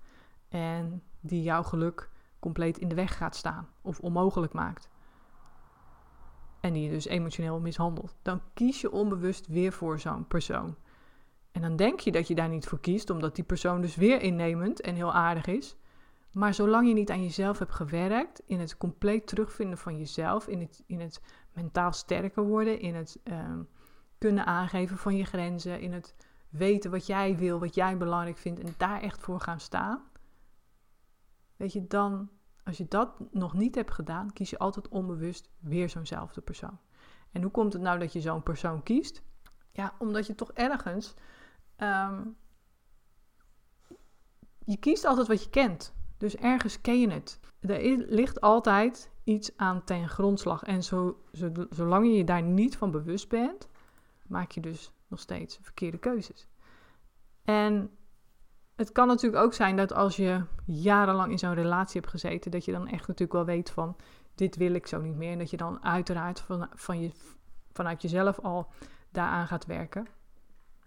En 0.50 1.04
die 1.20 1.44
jouw 1.44 1.64
geluk 1.64 2.10
compleet 2.40 2.78
in 2.78 2.88
de 2.88 2.96
weg 2.96 3.18
gaat 3.18 3.36
staan 3.36 3.68
of 3.82 4.00
onmogelijk 4.00 4.54
maakt. 4.54 4.90
En 6.60 6.74
die 6.74 6.84
je 6.84 6.90
dus 6.90 7.06
emotioneel 7.06 7.60
mishandelt. 7.60 8.16
Dan 8.22 8.42
kies 8.54 8.82
je 8.82 8.92
onbewust 8.92 9.48
weer 9.48 9.72
voor 9.72 10.00
zo'n 10.00 10.28
persoon. 10.28 10.76
En 11.54 11.62
dan 11.62 11.76
denk 11.76 12.00
je 12.00 12.12
dat 12.12 12.28
je 12.28 12.36
daar 12.36 12.50
niet 12.50 12.66
voor 12.66 12.80
kiest, 12.80 13.10
omdat 13.10 13.36
die 13.36 13.44
persoon 13.44 13.82
dus 13.82 13.96
weer 13.96 14.22
innemend 14.22 14.82
en 14.82 14.96
heel 14.96 15.14
aardig 15.14 15.46
is. 15.46 15.76
Maar 16.32 16.54
zolang 16.54 16.88
je 16.88 16.94
niet 16.94 17.12
aan 17.12 17.24
jezelf 17.24 17.60
hebt 17.60 17.72
gewerkt, 17.72 18.42
in 18.46 18.60
het 18.60 18.78
compleet 18.78 19.28
terugvinden 19.28 19.78
van 19.78 19.98
jezelf, 19.98 20.48
in 20.48 20.60
het, 20.60 20.84
in 20.86 21.00
het 21.00 21.22
mentaal 21.54 21.92
sterker 21.92 22.44
worden, 22.44 22.80
in 22.80 22.96
het 22.96 23.20
ehm, 23.24 23.64
kunnen 24.18 24.46
aangeven 24.46 24.98
van 24.98 25.16
je 25.16 25.24
grenzen, 25.24 25.80
in 25.80 25.94
het 25.94 26.16
weten 26.50 26.92
wat 26.92 27.06
jij 27.06 27.38
wil, 27.38 27.60
wat 27.60 27.76
jij 27.76 27.98
belangrijk 27.98 28.38
vindt 28.38 28.60
en 28.60 28.74
daar 28.78 29.02
echt 29.02 29.20
voor 29.20 29.40
gaan 29.40 29.60
staan. 29.60 30.02
Weet 31.56 31.74
je, 31.74 31.88
dan, 31.88 32.30
als 32.64 32.78
je 32.78 32.86
dat 32.88 33.10
nog 33.32 33.54
niet 33.54 33.76
hebt 33.76 33.92
gedaan, 33.92 34.34
kies 34.34 34.50
je 34.50 34.58
altijd 34.58 34.88
onbewust 34.88 35.50
weer 35.60 35.90
zo'nzelfde 35.90 36.42
persoon. 36.42 36.80
En 37.32 37.42
hoe 37.42 37.52
komt 37.52 37.74
het 37.74 37.82
nou 37.82 38.00
dat 38.00 38.14
je 38.14 38.22
zo'n 38.22 38.44
persoon 38.44 38.84
kiest? 38.84 39.24
Ja, 39.72 39.94
omdat 39.98 40.28
je 40.28 40.36
toch 40.36 40.52
ergens 40.52 41.14
Ehm, 41.84 42.22
je 44.66 44.78
kiest 44.78 45.06
altijd 45.06 45.28
wat 45.28 45.44
je 45.44 45.50
kent. 45.50 45.94
Dus 46.18 46.36
ergens 46.36 46.82
ken 46.82 47.00
je 47.00 47.10
het. 47.10 47.40
Er 47.60 48.06
ligt 48.08 48.42
altijd 48.42 49.12
iets 49.24 49.58
aan 49.58 49.84
ten 49.84 50.10
grondslag. 50.10 50.63
En 50.63 50.84
zo, 50.84 51.24
zolang 51.70 52.06
je 52.06 52.13
je 52.13 52.24
daar 52.24 52.42
niet 52.42 52.78
van 52.78 52.92
bewust 52.92 53.30
bent, 53.30 53.70
maak 54.28 54.52
je 54.52 54.62
dus 54.62 54.92
nog 55.08 55.20
steeds 55.20 55.60
verkeerde 55.62 55.98
keuzes. 55.98 56.48
En 57.44 57.92
het 58.75 58.92
kan 58.92 59.08
natuurlijk 59.08 59.44
ook 59.44 59.54
zijn 59.54 59.75
dat 59.75 59.94
als 59.94 60.16
je 60.16 60.44
jarenlang 60.66 61.32
in 61.32 61.40
zo'n 61.40 61.54
relatie 61.54 62.00
hebt 62.00 62.12
gezeten, 62.12 62.52
dat 62.52 62.66
je 62.66 62.72
dan 62.72 62.88
echt 62.88 63.08
natuurlijk 63.08 63.34
wel 63.34 63.46
weet 63.46 63.70
van 63.70 63.96
dit 64.36 64.56
wil 64.56 64.74
ik 64.74 64.88
zo 64.88 65.02
niet 65.02 65.16
meer. 65.16 65.32
En 65.32 65.38
dat 65.38 65.50
je 65.50 65.58
dan 65.58 65.84
uiteraard 65.84 66.40
van, 66.40 66.68
van 66.74 67.02
je, 67.02 67.12
vanuit 67.72 68.02
jezelf 68.02 68.40
al 68.40 68.68
daaraan 69.12 69.48
gaat 69.48 69.66
werken. 69.66 70.08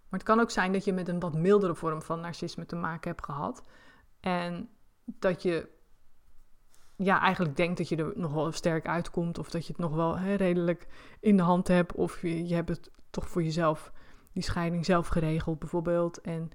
Maar 0.08 0.18
het 0.18 0.28
kan 0.28 0.40
ook 0.40 0.50
zijn 0.50 0.72
dat 0.72 0.84
je 0.84 0.92
met 0.92 1.08
een 1.08 1.20
wat 1.20 1.34
mildere 1.34 1.74
vorm 1.74 2.02
van 2.02 2.20
narcisme 2.20 2.66
te 2.66 2.76
maken 2.76 3.10
hebt 3.10 3.24
gehad. 3.24 3.62
En 4.20 4.68
dat 5.04 5.42
je 5.42 5.68
ja, 6.96 7.20
eigenlijk 7.20 7.56
denkt 7.56 7.78
dat 7.78 7.88
je 7.88 7.96
er 7.96 8.12
nog 8.14 8.32
wel 8.32 8.52
sterk 8.52 8.86
uitkomt. 8.86 9.38
Of 9.38 9.50
dat 9.50 9.66
je 9.66 9.72
het 9.72 9.82
nog 9.82 9.94
wel 9.94 10.18
hè, 10.18 10.34
redelijk 10.34 10.86
in 11.20 11.36
de 11.36 11.42
hand 11.42 11.68
hebt. 11.68 11.92
Of 11.92 12.22
je, 12.22 12.54
hebt 12.54 12.68
het 12.68 12.90
toch 13.10 13.28
voor 13.28 13.42
jezelf, 13.42 13.92
die 14.32 14.42
scheiding 14.42 14.84
zelf 14.84 15.08
geregeld 15.08 15.58
bijvoorbeeld. 15.58 16.20
En 16.20 16.50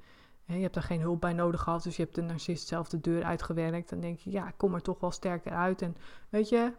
hè, 0.46 0.56
je 0.56 0.62
hebt 0.62 0.74
daar 0.74 0.84
geen 0.84 1.02
hulp 1.02 1.22
bij 1.22 1.34
nodig 1.34 1.62
gehad. 1.62 1.84
Dus 1.84 1.96
je 1.96 2.04
hebt 2.04 2.16
de 2.16 2.22
narcist 2.22 2.68
zelf 2.68 2.90
de 2.90 3.02
deur 3.02 3.24
uitgewerkt. 3.24 3.90
Dan 3.90 4.00
denk 4.00 4.20
je, 4.20 4.32
ja, 4.32 4.48
ik 4.48 4.58
kom 4.58 4.74
er 4.74 4.82
toch 4.82 5.00
wel 5.00 5.12
sterker 5.12 5.52
uit. 5.52 5.82
En 5.82 5.96
weet 6.30 6.50
je, 6.50 6.74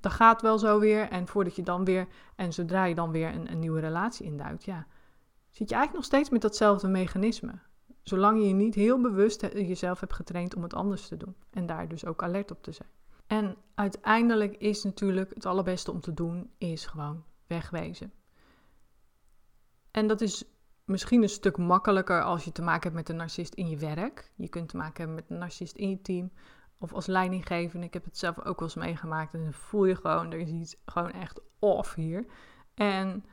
dat 0.00 0.12
gaat 0.12 0.42
wel 0.42 0.58
zo 0.58 0.78
weer. 0.78 1.08
En 1.08 1.26
voordat 1.26 1.56
je 1.56 1.62
dan 1.62 1.84
weer, 1.84 2.06
en 2.36 2.52
zodra 2.52 2.84
je 2.84 2.94
dan 2.94 3.10
weer 3.10 3.34
een, 3.34 3.50
een 3.50 3.58
nieuwe 3.58 3.80
relatie 3.80 4.26
induikt, 4.26 4.64
ja, 4.64 4.86
zit 5.54 5.68
je 5.68 5.74
eigenlijk 5.74 5.94
nog 5.94 6.04
steeds 6.04 6.30
met 6.30 6.42
datzelfde 6.42 6.88
mechanisme. 6.88 7.52
Zolang 8.02 8.46
je 8.46 8.52
niet 8.52 8.74
heel 8.74 9.00
bewust 9.00 9.40
jezelf 9.40 10.00
hebt 10.00 10.12
getraind 10.12 10.54
om 10.54 10.62
het 10.62 10.74
anders 10.74 11.08
te 11.08 11.16
doen. 11.16 11.36
En 11.50 11.66
daar 11.66 11.88
dus 11.88 12.06
ook 12.06 12.22
alert 12.22 12.50
op 12.50 12.62
te 12.62 12.72
zijn. 12.72 12.88
En 13.26 13.56
uiteindelijk 13.74 14.56
is 14.56 14.82
natuurlijk 14.82 15.34
het 15.34 15.46
allerbeste 15.46 15.90
om 15.90 16.00
te 16.00 16.14
doen, 16.14 16.50
is 16.58 16.86
gewoon 16.86 17.24
wegwezen. 17.46 18.12
En 19.90 20.06
dat 20.06 20.20
is 20.20 20.44
misschien 20.84 21.22
een 21.22 21.28
stuk 21.28 21.56
makkelijker 21.56 22.22
als 22.22 22.44
je 22.44 22.52
te 22.52 22.62
maken 22.62 22.82
hebt 22.82 22.94
met 22.94 23.08
een 23.08 23.16
narcist 23.16 23.54
in 23.54 23.68
je 23.68 23.76
werk. 23.76 24.32
Je 24.36 24.48
kunt 24.48 24.68
te 24.68 24.76
maken 24.76 24.96
hebben 24.96 25.14
met 25.14 25.30
een 25.30 25.38
narcist 25.38 25.76
in 25.76 25.90
je 25.90 26.00
team 26.00 26.30
of 26.78 26.92
als 26.92 27.06
leidinggevende. 27.06 27.86
Ik 27.86 27.94
heb 27.94 28.04
het 28.04 28.18
zelf 28.18 28.38
ook 28.38 28.58
wel 28.58 28.68
eens 28.68 28.74
meegemaakt 28.74 29.34
en 29.34 29.42
dan 29.42 29.52
voel 29.52 29.84
je 29.84 29.96
gewoon, 29.96 30.32
er 30.32 30.38
is 30.38 30.50
iets 30.50 30.76
gewoon 30.84 31.12
echt 31.12 31.40
off 31.58 31.94
hier. 31.94 32.26
En 32.74 33.24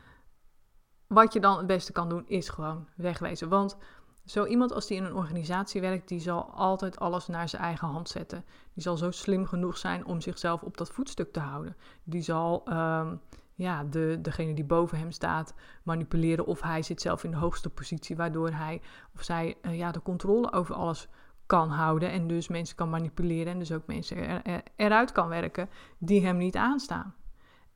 wat 1.13 1.33
je 1.33 1.39
dan 1.39 1.57
het 1.57 1.67
beste 1.67 1.91
kan 1.91 2.09
doen, 2.09 2.23
is 2.27 2.49
gewoon 2.49 2.87
wegwezen. 2.95 3.49
Want 3.49 3.77
zo 4.25 4.45
iemand 4.45 4.73
als 4.73 4.87
die 4.87 4.97
in 4.97 5.03
een 5.03 5.15
organisatie 5.15 5.81
werkt, 5.81 6.07
die 6.07 6.19
zal 6.19 6.43
altijd 6.53 6.99
alles 6.99 7.27
naar 7.27 7.49
zijn 7.49 7.61
eigen 7.61 7.87
hand 7.87 8.09
zetten. 8.09 8.45
Die 8.73 8.83
zal 8.83 8.97
zo 8.97 9.11
slim 9.11 9.45
genoeg 9.45 9.77
zijn 9.77 10.05
om 10.05 10.21
zichzelf 10.21 10.61
op 10.61 10.77
dat 10.77 10.89
voetstuk 10.89 11.31
te 11.31 11.39
houden. 11.39 11.75
Die 12.03 12.21
zal 12.21 12.63
um, 12.69 13.21
ja, 13.55 13.83
de, 13.83 14.19
degene 14.21 14.53
die 14.53 14.63
boven 14.63 14.97
hem 14.97 15.11
staat 15.11 15.53
manipuleren 15.83 16.45
of 16.45 16.61
hij 16.61 16.81
zit 16.81 17.01
zelf 17.01 17.23
in 17.23 17.31
de 17.31 17.37
hoogste 17.37 17.69
positie, 17.69 18.15
waardoor 18.15 18.49
hij 18.49 18.81
of 19.15 19.23
zij 19.23 19.57
uh, 19.61 19.77
ja, 19.77 19.91
de 19.91 20.01
controle 20.01 20.51
over 20.51 20.75
alles 20.75 21.07
kan 21.45 21.69
houden 21.69 22.11
en 22.11 22.27
dus 22.27 22.47
mensen 22.47 22.75
kan 22.75 22.89
manipuleren 22.89 23.53
en 23.53 23.59
dus 23.59 23.71
ook 23.71 23.87
mensen 23.87 24.17
er, 24.17 24.41
er, 24.43 24.63
eruit 24.75 25.11
kan 25.11 25.27
werken 25.27 25.69
die 25.97 26.25
hem 26.25 26.37
niet 26.37 26.55
aanstaan. 26.55 27.15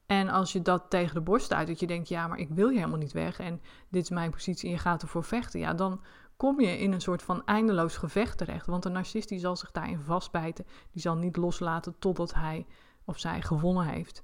En 0.06 0.30
als 0.30 0.52
je 0.52 0.62
dat 0.62 0.90
tegen 0.90 1.16
de 1.16 1.22
borst 1.22 1.54
uit, 1.54 1.68
dat 1.68 1.80
je 1.80 1.88
denkt, 1.88 2.08
ja, 2.08 2.28
maar 2.28 2.38
ik 2.38 2.50
wil 2.50 2.70
je 2.70 2.78
helemaal 2.78 2.98
niet 2.98 3.12
weg 3.12 3.40
en 3.40 3.62
dit 3.90 4.04
is 4.04 4.10
mijn 4.10 4.32
positie 4.32 4.70
en 4.70 4.76
je 4.76 4.82
gaat 4.82 5.02
ervoor 5.02 5.24
vechten, 5.24 5.60
ja, 5.60 5.74
dan 5.74 6.02
kom 6.38 6.62
je 6.62 6.80
in 6.80 6.92
een 6.92 7.02
soort 7.02 7.24
van 7.24 7.46
eindeloos 7.46 7.98
gevecht 7.98 8.38
terecht. 8.38 8.66
Want 8.66 8.86
een 8.86 8.92
narcist 8.92 9.30
die 9.30 9.40
zal 9.40 9.56
zich 9.56 9.72
daarin 9.72 10.00
vastbijten, 10.00 10.66
die 10.92 11.02
zal 11.02 11.16
niet 11.16 11.38
loslaten 11.38 11.96
totdat 12.00 12.34
hij 12.34 12.66
of 13.06 13.20
zij 13.20 13.42
gewonnen 13.42 13.86
heeft. 13.86 14.24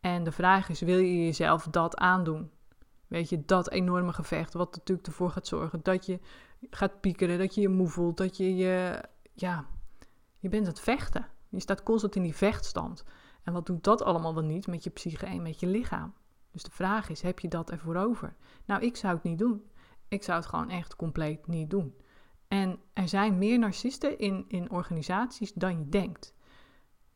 En 0.00 0.24
de 0.24 0.32
vraag 0.32 0.68
is, 0.68 0.80
wil 0.80 0.98
je 0.98 1.24
jezelf 1.24 1.66
dat 1.70 1.96
aandoen? 1.96 2.50
Weet 3.06 3.28
je, 3.28 3.44
dat 3.44 3.70
enorme 3.70 4.12
gevecht, 4.12 4.52
wat 4.52 4.76
natuurlijk 4.76 5.06
ervoor 5.06 5.30
gaat 5.30 5.46
zorgen 5.46 5.80
dat 5.82 6.06
je 6.06 6.20
gaat 6.70 7.00
piekeren, 7.00 7.38
dat 7.38 7.54
je 7.54 7.60
je 7.60 7.68
moe 7.68 7.88
voelt, 7.88 8.16
dat 8.16 8.36
je 8.36 8.56
je, 8.56 9.02
ja, 9.34 9.64
je 10.38 10.48
bent 10.48 10.66
het 10.66 10.80
vechten. 10.80 11.26
Je 11.48 11.60
staat 11.60 11.82
constant 11.82 12.16
in 12.16 12.22
die 12.22 12.36
vechtstand. 12.36 13.04
En 13.48 13.54
wat 13.54 13.66
doet 13.66 13.84
dat 13.84 14.02
allemaal 14.02 14.32
dan 14.32 14.46
niet 14.46 14.66
met 14.66 14.84
je 14.84 14.90
psyche 14.90 15.26
en 15.26 15.42
met 15.42 15.60
je 15.60 15.66
lichaam? 15.66 16.14
Dus 16.50 16.62
de 16.62 16.70
vraag 16.70 17.08
is, 17.08 17.22
heb 17.22 17.38
je 17.38 17.48
dat 17.48 17.70
ervoor 17.70 17.96
over? 17.96 18.34
Nou, 18.64 18.82
ik 18.82 18.96
zou 18.96 19.14
het 19.14 19.22
niet 19.22 19.38
doen. 19.38 19.70
Ik 20.08 20.22
zou 20.22 20.38
het 20.38 20.48
gewoon 20.48 20.70
echt 20.70 20.96
compleet 20.96 21.46
niet 21.46 21.70
doen. 21.70 21.94
En 22.48 22.78
er 22.92 23.08
zijn 23.08 23.38
meer 23.38 23.58
narcisten 23.58 24.18
in, 24.18 24.44
in 24.48 24.70
organisaties 24.70 25.52
dan 25.52 25.78
je 25.78 25.88
denkt. 25.88 26.34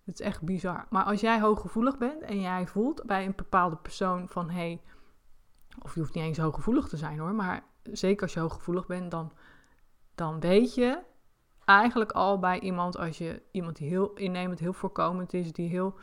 Het 0.05 0.21
is 0.21 0.27
echt 0.27 0.43
bizar. 0.43 0.87
Maar 0.91 1.05
als 1.05 1.21
jij 1.21 1.41
hooggevoelig 1.41 1.99
bent 1.99 2.23
en 2.23 2.41
jij 2.41 2.67
voelt 2.67 3.03
bij 3.07 3.25
een 3.25 3.35
bepaalde 3.37 3.77
persoon 3.77 4.29
van 4.29 4.51
hé, 4.51 4.57
hey, 4.57 4.81
of 5.83 5.95
je 5.95 6.01
hoeft 6.01 6.15
niet 6.15 6.25
eens 6.25 6.39
hooggevoelig 6.39 6.89
te 6.89 6.97
zijn 6.97 7.19
hoor, 7.19 7.35
maar 7.35 7.65
zeker 7.83 8.23
als 8.23 8.35
je 8.35 8.41
hooggevoelig 8.41 8.87
bent, 8.87 9.11
dan, 9.11 9.33
dan 10.15 10.41
weet 10.41 10.75
je 10.75 11.03
eigenlijk 11.65 12.13
al 12.13 12.39
bij 12.39 12.61
iemand, 12.61 12.99
als 12.99 13.19
je 13.19 13.43
iemand 13.51 13.77
die 13.77 13.89
heel 13.89 14.13
innemend, 14.15 14.59
heel 14.59 14.73
voorkomend 14.73 15.33
is, 15.33 15.53
die 15.53 15.69
heel, 15.69 15.95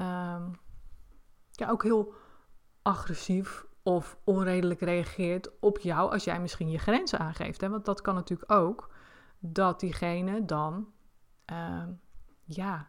um, 0.00 0.60
ja, 1.50 1.70
ook 1.70 1.82
heel 1.82 2.14
agressief 2.82 3.66
of 3.82 4.18
onredelijk 4.24 4.80
reageert 4.80 5.58
op 5.60 5.78
jou 5.78 6.12
als 6.12 6.24
jij 6.24 6.40
misschien 6.40 6.70
je 6.70 6.78
grenzen 6.78 7.18
aangeeft. 7.18 7.60
Hè? 7.60 7.68
Want 7.68 7.84
dat 7.84 8.00
kan 8.00 8.14
natuurlijk 8.14 8.52
ook 8.52 8.90
dat 9.38 9.80
diegene 9.80 10.44
dan, 10.44 10.88
uh, 11.52 11.82
ja, 12.44 12.88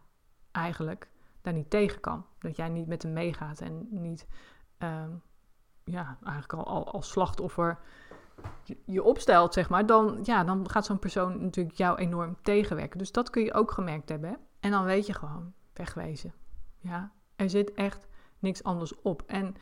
eigenlijk 0.52 1.08
daar 1.42 1.52
niet 1.52 1.70
tegen 1.70 2.00
kan. 2.00 2.26
Dat 2.38 2.56
jij 2.56 2.68
niet 2.68 2.86
met 2.86 3.02
hem 3.02 3.12
meegaat 3.12 3.60
en 3.60 3.86
niet, 3.90 4.26
uh, 4.78 5.04
ja, 5.84 6.18
eigenlijk 6.22 6.52
al, 6.52 6.66
al 6.66 6.92
als 6.92 7.10
slachtoffer 7.10 7.78
je 8.84 9.02
opstelt, 9.02 9.54
zeg 9.54 9.68
maar, 9.68 9.86
dan, 9.86 10.18
ja, 10.22 10.44
dan 10.44 10.70
gaat 10.70 10.84
zo'n 10.84 10.98
persoon 10.98 11.42
natuurlijk 11.42 11.76
jou 11.76 11.98
enorm 11.98 12.36
tegenwerken. 12.42 12.98
Dus 12.98 13.12
dat 13.12 13.30
kun 13.30 13.44
je 13.44 13.54
ook 13.54 13.70
gemerkt 13.70 14.08
hebben. 14.08 14.38
En 14.60 14.70
dan 14.70 14.84
weet 14.84 15.06
je 15.06 15.14
gewoon, 15.14 15.52
wegwezen. 15.72 16.34
Ja, 16.84 17.12
er 17.36 17.50
zit 17.50 17.72
echt 17.72 18.06
niks 18.38 18.62
anders 18.62 19.00
op. 19.02 19.22
En 19.26 19.54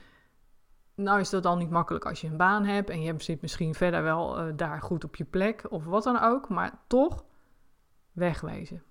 nou 0.94 1.20
is 1.20 1.30
dat 1.30 1.42
dan 1.42 1.58
niet 1.58 1.70
makkelijk 1.70 2.06
als 2.06 2.20
je 2.20 2.26
een 2.26 2.36
baan 2.36 2.64
hebt 2.64 2.90
en 2.90 3.02
je 3.02 3.14
zit 3.18 3.42
misschien 3.42 3.74
verder 3.74 4.02
wel 4.02 4.46
uh, 4.46 4.52
daar 4.56 4.80
goed 4.80 5.04
op 5.04 5.16
je 5.16 5.24
plek 5.24 5.66
of 5.68 5.84
wat 5.84 6.04
dan 6.04 6.20
ook, 6.20 6.48
maar 6.48 6.78
toch 6.86 7.24
wegwezen. 8.12 8.82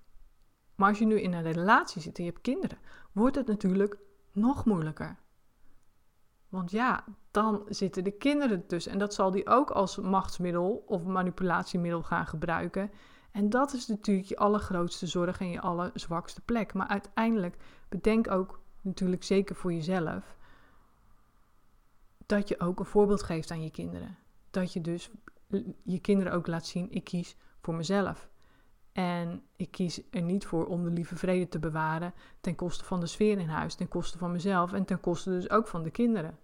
Maar 0.74 0.88
als 0.88 0.98
je 0.98 1.06
nu 1.06 1.20
in 1.20 1.32
een 1.32 1.42
relatie 1.42 2.02
zit 2.02 2.18
en 2.18 2.24
je 2.24 2.30
hebt 2.30 2.42
kinderen, 2.42 2.78
wordt 3.12 3.36
het 3.36 3.46
natuurlijk 3.46 3.96
nog 4.32 4.64
moeilijker. 4.64 5.16
Want 6.48 6.70
ja, 6.70 7.04
dan 7.30 7.62
zitten 7.68 8.04
de 8.04 8.10
kinderen 8.10 8.66
tussen 8.66 8.92
en 8.92 8.98
dat 8.98 9.14
zal 9.14 9.30
die 9.30 9.46
ook 9.46 9.70
als 9.70 9.96
machtsmiddel 9.96 10.84
of 10.86 11.04
manipulatiemiddel 11.04 12.02
gaan 12.02 12.26
gebruiken. 12.26 12.90
En 13.32 13.50
dat 13.50 13.72
is 13.72 13.86
natuurlijk 13.86 14.28
je 14.28 14.36
allergrootste 14.36 15.06
zorg 15.06 15.40
en 15.40 15.50
je 15.50 15.60
allerzwakste 15.60 16.40
plek. 16.40 16.74
Maar 16.74 16.86
uiteindelijk 16.86 17.56
bedenk 17.88 18.30
ook 18.30 18.60
natuurlijk 18.80 19.22
zeker 19.22 19.56
voor 19.56 19.72
jezelf 19.72 20.36
dat 22.26 22.48
je 22.48 22.60
ook 22.60 22.78
een 22.78 22.84
voorbeeld 22.84 23.22
geeft 23.22 23.50
aan 23.50 23.62
je 23.62 23.70
kinderen. 23.70 24.16
Dat 24.50 24.72
je 24.72 24.80
dus 24.80 25.10
je 25.82 25.98
kinderen 25.98 26.32
ook 26.32 26.46
laat 26.46 26.66
zien, 26.66 26.90
ik 26.90 27.04
kies 27.04 27.36
voor 27.60 27.74
mezelf. 27.74 28.30
En 28.92 29.42
ik 29.56 29.70
kies 29.70 30.02
er 30.10 30.22
niet 30.22 30.46
voor 30.46 30.66
om 30.66 30.84
de 30.84 30.90
lieve 30.90 31.16
vrede 31.16 31.48
te 31.48 31.58
bewaren 31.58 32.14
ten 32.40 32.54
koste 32.54 32.84
van 32.84 33.00
de 33.00 33.06
sfeer 33.06 33.38
in 33.38 33.48
huis, 33.48 33.74
ten 33.74 33.88
koste 33.88 34.18
van 34.18 34.32
mezelf 34.32 34.72
en 34.72 34.84
ten 34.84 35.00
koste 35.00 35.30
dus 35.30 35.50
ook 35.50 35.68
van 35.68 35.82
de 35.82 35.90
kinderen. 35.90 36.38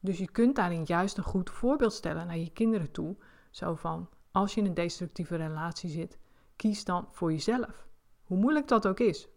Dus 0.00 0.18
je 0.18 0.30
kunt 0.30 0.56
daarin 0.56 0.82
juist 0.84 1.16
een 1.16 1.24
goed 1.24 1.50
voorbeeld 1.50 1.92
stellen 1.92 2.26
naar 2.26 2.38
je 2.38 2.50
kinderen 2.50 2.90
toe. 2.90 3.16
Zo 3.50 3.74
van, 3.74 4.08
als 4.36 4.54
je 4.54 4.60
in 4.60 4.66
een 4.66 4.74
destructieve 4.74 5.36
relatie 5.36 5.90
zit, 5.90 6.18
kies 6.56 6.84
dan 6.84 7.08
voor 7.10 7.32
jezelf. 7.32 7.86
Hoe 8.24 8.38
moeilijk 8.38 8.68
dat 8.68 8.86
ook 8.86 9.00
is. 9.00 9.28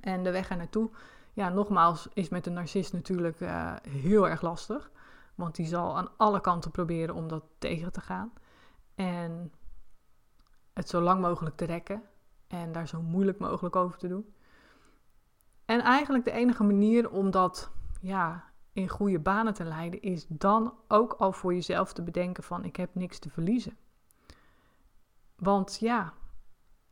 En 0.00 0.22
de 0.22 0.30
weg 0.30 0.50
er 0.50 0.56
naartoe 0.56 0.90
ja, 1.32 1.48
nogmaals, 1.48 2.08
is 2.12 2.28
met 2.28 2.46
een 2.46 2.52
narcist 2.52 2.92
natuurlijk 2.92 3.40
uh, 3.40 3.76
heel 3.88 4.28
erg 4.28 4.42
lastig. 4.42 4.90
Want 5.34 5.54
die 5.54 5.66
zal 5.66 5.96
aan 5.96 6.08
alle 6.16 6.40
kanten 6.40 6.70
proberen 6.70 7.14
om 7.14 7.28
dat 7.28 7.44
tegen 7.58 7.92
te 7.92 8.00
gaan. 8.00 8.32
En 8.94 9.52
het 10.72 10.88
zo 10.88 11.00
lang 11.00 11.20
mogelijk 11.20 11.56
te 11.56 11.64
rekken. 11.64 12.02
En 12.46 12.72
daar 12.72 12.88
zo 12.88 13.02
moeilijk 13.02 13.38
mogelijk 13.38 13.76
over 13.76 13.98
te 13.98 14.08
doen. 14.08 14.34
En 15.64 15.80
eigenlijk 15.80 16.24
de 16.24 16.30
enige 16.30 16.62
manier 16.62 17.10
om 17.10 17.30
dat 17.30 17.70
ja, 18.00 18.49
in 18.72 18.88
goede 18.88 19.18
banen 19.18 19.54
te 19.54 19.64
leiden, 19.64 20.02
is 20.02 20.26
dan 20.28 20.74
ook 20.88 21.12
al 21.12 21.32
voor 21.32 21.54
jezelf 21.54 21.92
te 21.92 22.02
bedenken 22.02 22.42
van 22.42 22.64
ik 22.64 22.76
heb 22.76 22.94
niks 22.94 23.18
te 23.18 23.30
verliezen. 23.30 23.76
Want 25.36 25.78
ja, 25.80 26.14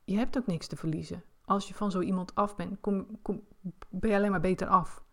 je 0.05 0.17
hebt 0.17 0.39
ook 0.39 0.47
niks 0.47 0.67
te 0.67 0.77
verliezen 0.77 1.23
als 1.49 1.69
je 1.69 1.75
van 1.75 1.91
zo 1.91 2.01
iemand 2.01 2.35
af 2.35 2.57
bent, 2.57 2.81
kom, 2.81 3.23
kom, 3.23 3.45
ben 3.89 4.11
je 4.11 4.17
alleen 4.17 4.31
maar 4.31 4.41
beter 4.41 4.67
af. 4.67 5.05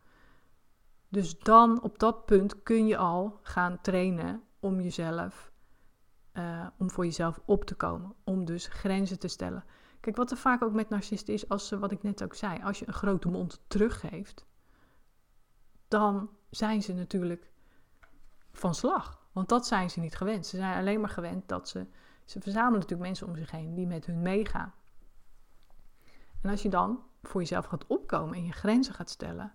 Dus 1.10 1.40
dan 1.40 1.82
op 1.82 2.00
dat 2.00 2.26
punt 2.26 2.64
kun 2.64 2.88
je 2.88 2.98
al 2.98 3.40
gaan 3.42 3.82
trainen 3.82 4.44
om 4.60 4.82
jezelf, 4.82 5.52
uh, 6.34 6.68
om 6.78 6.90
voor 6.92 7.06
jezelf 7.06 7.40
op 7.46 7.66
te 7.66 7.76
komen. 7.76 8.14
Om 8.24 8.46
dus 8.46 8.68
grenzen 8.68 9.20
te 9.20 9.28
stellen. 9.28 9.64
Kijk, 10.00 10.16
wat 10.16 10.32
er 10.32 10.38
vaak 10.38 10.64
ook 10.64 10.74
met 10.74 10.90
narcisten 10.90 11.34
is, 11.34 11.50
als 11.50 11.68
ze, 11.68 11.80
wat 11.80 11.92
ik 11.92 12.04
net 12.04 12.24
ook 12.24 12.34
zei, 12.34 12.64
als 12.64 12.80
je 12.80 12.88
een 12.88 12.94
grote 12.94 13.30
mond 13.30 13.62
teruggeeft, 13.68 14.46
dan 15.88 16.30
zijn 16.56 16.82
ze 16.82 16.94
natuurlijk 16.94 17.52
van 18.52 18.76
slag. 18.76 19.24
Want 19.32 19.50
dat 19.50 19.68
zijn 19.68 19.90
ze 19.90 20.00
niet 20.00 20.16
gewend. 20.16 20.46
Ze 20.46 20.58
zijn 20.58 20.78
alleen 20.78 21.00
maar 21.00 21.10
gewend 21.10 21.48
dat 21.48 21.70
ze 21.70 21.86
Ze 22.26 22.42
verzamelen 22.42 22.80
natuurlijk 22.80 23.08
mensen 23.08 23.28
om 23.28 23.36
zich 23.36 23.52
heen 23.52 23.74
die 23.76 23.88
met 23.88 24.06
hun 24.06 24.22
meegaan. 24.22 24.74
En 26.42 26.50
als 26.50 26.62
je 26.62 26.70
dan 26.70 27.04
voor 27.24 27.42
jezelf 27.42 27.66
gaat 27.66 27.88
opkomen 27.88 28.36
en 28.36 28.46
je 28.46 28.52
grenzen 28.52 28.94
gaat 28.94 29.10
stellen, 29.10 29.54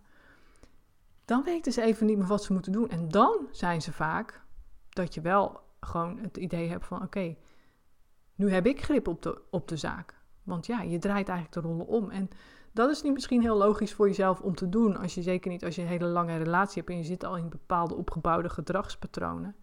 dan 1.24 1.42
weten 1.42 1.72
ze 1.72 1.82
even 1.82 2.06
niet 2.06 2.18
meer 2.18 2.26
wat 2.26 2.44
ze 2.44 2.52
moeten 2.52 2.72
doen. 2.72 2.88
En 2.88 3.08
dan 3.08 3.46
zijn 3.50 3.82
ze 3.82 3.92
vaak 3.92 4.42
dat 4.88 5.14
je 5.14 5.20
wel 5.20 5.60
gewoon 5.80 6.18
het 6.18 6.36
idee 6.36 6.68
hebt 6.68 6.86
van 6.86 7.02
oké, 7.02 7.36
nu 8.34 8.50
heb 8.50 8.66
ik 8.66 8.82
grip 8.82 9.08
op 9.08 9.22
de, 9.22 9.42
op 9.50 9.68
de 9.68 9.76
zaak. 9.76 10.14
Want 10.42 10.66
ja, 10.66 10.82
je 10.82 10.98
draait 10.98 11.28
eigenlijk 11.28 11.52
de 11.52 11.68
rollen 11.68 11.86
om. 11.86 12.10
En 12.10 12.30
dat 12.72 12.90
is 12.90 13.02
niet 13.02 13.12
misschien 13.12 13.42
heel 13.42 13.56
logisch 13.56 13.94
voor 13.94 14.06
jezelf 14.06 14.40
om 14.40 14.54
te 14.54 14.68
doen. 14.68 14.96
Als 14.96 15.14
je 15.14 15.22
zeker 15.22 15.50
niet 15.50 15.64
als 15.64 15.74
je 15.74 15.82
een 15.82 15.88
hele 15.88 16.06
lange 16.06 16.36
relatie 16.36 16.78
hebt 16.78 16.92
en 16.92 16.98
je 16.98 17.04
zit 17.04 17.24
al 17.24 17.36
in 17.36 17.48
bepaalde 17.48 17.94
opgebouwde 17.94 18.48
gedragspatronen. 18.48 19.56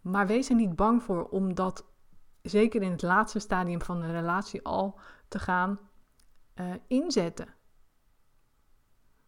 Maar 0.00 0.26
wees 0.26 0.48
er 0.48 0.54
niet 0.54 0.76
bang 0.76 1.02
voor 1.02 1.28
om 1.28 1.54
dat 1.54 1.84
zeker 2.42 2.82
in 2.82 2.90
het 2.90 3.02
laatste 3.02 3.38
stadium 3.38 3.82
van 3.82 4.00
de 4.00 4.10
relatie 4.10 4.62
al 4.64 4.98
te 5.28 5.38
gaan 5.38 5.78
uh, 6.54 6.74
inzetten. 6.86 7.54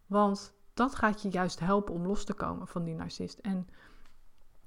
Want 0.06 0.54
dat 0.74 0.94
gaat 0.94 1.22
je 1.22 1.28
juist 1.28 1.60
helpen 1.60 1.94
om 1.94 2.06
los 2.06 2.24
te 2.24 2.34
komen 2.34 2.68
van 2.68 2.84
die 2.84 2.94
narcist. 2.94 3.38
En 3.38 3.68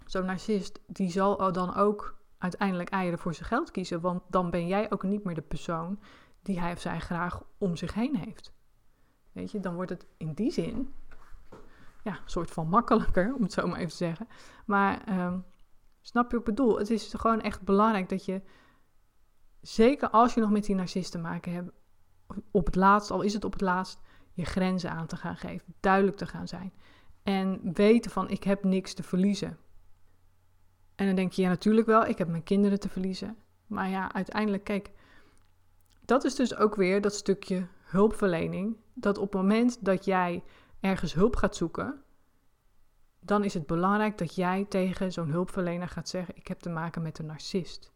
zo'n 0.05 0.25
narcist 0.25 0.79
die 0.85 1.11
zal 1.11 1.51
dan 1.51 1.75
ook 1.75 2.17
uiteindelijk 2.37 2.89
eieren 2.89 3.19
voor 3.19 3.33
zijn 3.33 3.47
geld 3.47 3.71
kiezen. 3.71 4.01
Want 4.01 4.21
dan 4.29 4.49
ben 4.49 4.67
jij 4.67 4.91
ook 4.91 5.03
niet 5.03 5.23
meer 5.23 5.35
de 5.35 5.41
persoon 5.41 5.99
die 6.47 6.59
hij 6.59 6.71
of 6.71 6.79
zij 6.79 6.99
graag 6.99 7.43
om 7.57 7.75
zich 7.75 7.93
heen 7.93 8.15
heeft. 8.15 8.53
Weet 9.31 9.51
je, 9.51 9.59
dan 9.59 9.75
wordt 9.75 9.89
het 9.89 10.07
in 10.17 10.33
die 10.33 10.51
zin 10.51 10.93
ja, 12.03 12.13
een 12.13 12.29
soort 12.29 12.51
van 12.51 12.69
makkelijker, 12.69 13.33
om 13.35 13.41
het 13.41 13.53
zo 13.53 13.67
maar 13.67 13.77
even 13.77 13.89
te 13.89 13.95
zeggen. 13.95 14.27
Maar 14.65 15.19
um, 15.25 15.45
snap 16.01 16.31
je 16.31 16.37
wat 16.37 16.47
ik 16.47 16.55
bedoel? 16.55 16.77
Het 16.77 16.89
is 16.89 17.13
gewoon 17.13 17.41
echt 17.41 17.61
belangrijk 17.61 18.09
dat 18.09 18.25
je, 18.25 18.41
zeker 19.61 20.09
als 20.09 20.33
je 20.33 20.41
nog 20.41 20.49
met 20.49 20.65
die 20.65 20.75
narcist 20.75 21.11
te 21.11 21.17
maken 21.17 21.51
hebt, 21.53 21.71
op 22.51 22.65
het 22.65 22.75
laatst, 22.75 23.11
al 23.11 23.21
is 23.21 23.33
het 23.33 23.45
op 23.45 23.51
het 23.51 23.61
laatst, 23.61 24.01
je 24.33 24.45
grenzen 24.45 24.91
aan 24.91 25.07
te 25.07 25.15
gaan 25.15 25.37
geven, 25.37 25.73
duidelijk 25.79 26.17
te 26.17 26.25
gaan 26.25 26.47
zijn. 26.47 26.73
En 27.23 27.73
weten 27.73 28.11
van, 28.11 28.29
ik 28.29 28.43
heb 28.43 28.63
niks 28.63 28.93
te 28.93 29.03
verliezen. 29.03 29.57
En 30.95 31.05
dan 31.05 31.15
denk 31.15 31.31
je, 31.31 31.41
ja 31.41 31.49
natuurlijk 31.49 31.87
wel, 31.87 32.05
ik 32.05 32.17
heb 32.17 32.27
mijn 32.27 32.43
kinderen 32.43 32.79
te 32.79 32.89
verliezen. 32.89 33.37
Maar 33.65 33.89
ja, 33.89 34.13
uiteindelijk, 34.13 34.63
kijk, 34.63 34.91
dat 36.07 36.23
is 36.23 36.35
dus 36.35 36.55
ook 36.55 36.75
weer 36.75 37.01
dat 37.01 37.13
stukje 37.13 37.67
hulpverlening. 37.81 38.77
Dat 38.93 39.17
op 39.17 39.33
het 39.33 39.41
moment 39.41 39.85
dat 39.85 40.05
jij 40.05 40.43
ergens 40.79 41.13
hulp 41.13 41.35
gaat 41.35 41.55
zoeken, 41.55 42.01
dan 43.19 43.43
is 43.43 43.53
het 43.53 43.65
belangrijk 43.65 44.17
dat 44.17 44.35
jij 44.35 44.65
tegen 44.69 45.11
zo'n 45.11 45.29
hulpverlener 45.29 45.87
gaat 45.87 46.09
zeggen: 46.09 46.35
Ik 46.35 46.47
heb 46.47 46.59
te 46.59 46.69
maken 46.69 47.01
met 47.01 47.19
een 47.19 47.25
narcist. 47.25 47.91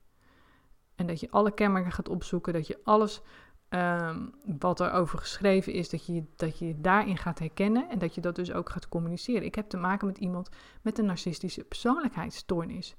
En 0.96 1.08
dat 1.08 1.20
je 1.20 1.32
alle 1.32 1.54
kenmerken 1.54 1.92
gaat 1.92 2.10
opzoeken, 2.10 2.54
dat 2.54 2.68
je 2.68 2.80
alles 2.84 3.22
um, 3.70 4.34
wat 4.60 4.80
er 4.80 4.92
over 4.92 5.20
geschreven 5.20 5.74
is, 5.74 5.90
dat 5.90 6.06
je, 6.06 6.24
dat 6.36 6.60
je 6.60 6.82
daarin 6.82 7.18
gaat 7.18 7.40
herkennen 7.40 7.90
en 7.90 8.00
dat 8.00 8.16
je 8.16 8.22
dat 8.22 8.36
dus 8.36 8.52
ook 8.52 8.70
gaat 8.70 8.90
communiceren. 8.90 9.46
Ik 9.46 9.56
heb 9.56 9.70
te 9.70 9.78
maken 9.78 10.08
met 10.08 10.18
iemand 10.18 10.50
met 10.82 10.98
een 10.98 11.06
narcistische 11.06 11.64
persoonlijkheidsstoornis. 11.64 12.96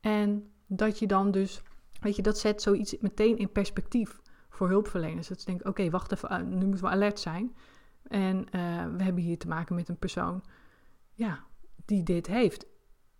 En 0.00 0.52
dat 0.66 0.98
je 0.98 1.06
dan 1.06 1.30
dus, 1.30 1.62
weet 2.00 2.16
je, 2.16 2.22
dat 2.22 2.38
zet 2.38 2.62
zoiets 2.62 2.96
meteen 2.98 3.38
in 3.38 3.52
perspectief 3.52 4.20
voor 4.58 4.68
hulpverleners. 4.68 5.28
Dat 5.28 5.40
ze 5.40 5.46
denken, 5.46 5.68
oké, 5.68 5.90
wacht 5.90 6.12
even, 6.12 6.28
eh, 6.28 6.42
nu 6.42 6.66
moeten 6.66 6.84
we 6.84 6.90
alert 6.90 7.20
zijn. 7.20 7.56
En 8.02 8.36
uh, 8.36 8.86
we 8.96 9.02
hebben 9.02 9.22
hier 9.22 9.38
te 9.38 9.48
maken 9.48 9.74
met 9.74 9.88
een 9.88 9.98
persoon, 9.98 10.42
ja, 11.12 11.44
die 11.84 12.02
dit 12.02 12.26
heeft. 12.26 12.66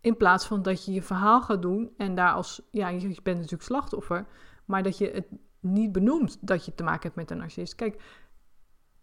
In 0.01 0.17
plaats 0.17 0.47
van 0.47 0.63
dat 0.63 0.85
je 0.85 0.93
je 0.93 1.03
verhaal 1.03 1.43
gaat 1.43 1.63
doen 1.63 1.91
en 1.97 2.15
daar 2.15 2.33
als, 2.33 2.63
ja, 2.71 2.89
je 2.89 3.07
bent 3.23 3.37
natuurlijk 3.37 3.63
slachtoffer, 3.63 4.27
maar 4.65 4.83
dat 4.83 4.99
je 4.99 5.11
het 5.11 5.27
niet 5.61 5.93
benoemt 5.93 6.39
dat 6.41 6.65
je 6.65 6.75
te 6.75 6.83
maken 6.83 7.03
hebt 7.03 7.17
met 7.17 7.31
een 7.31 7.39
narcist. 7.39 7.75
Kijk, 7.75 8.03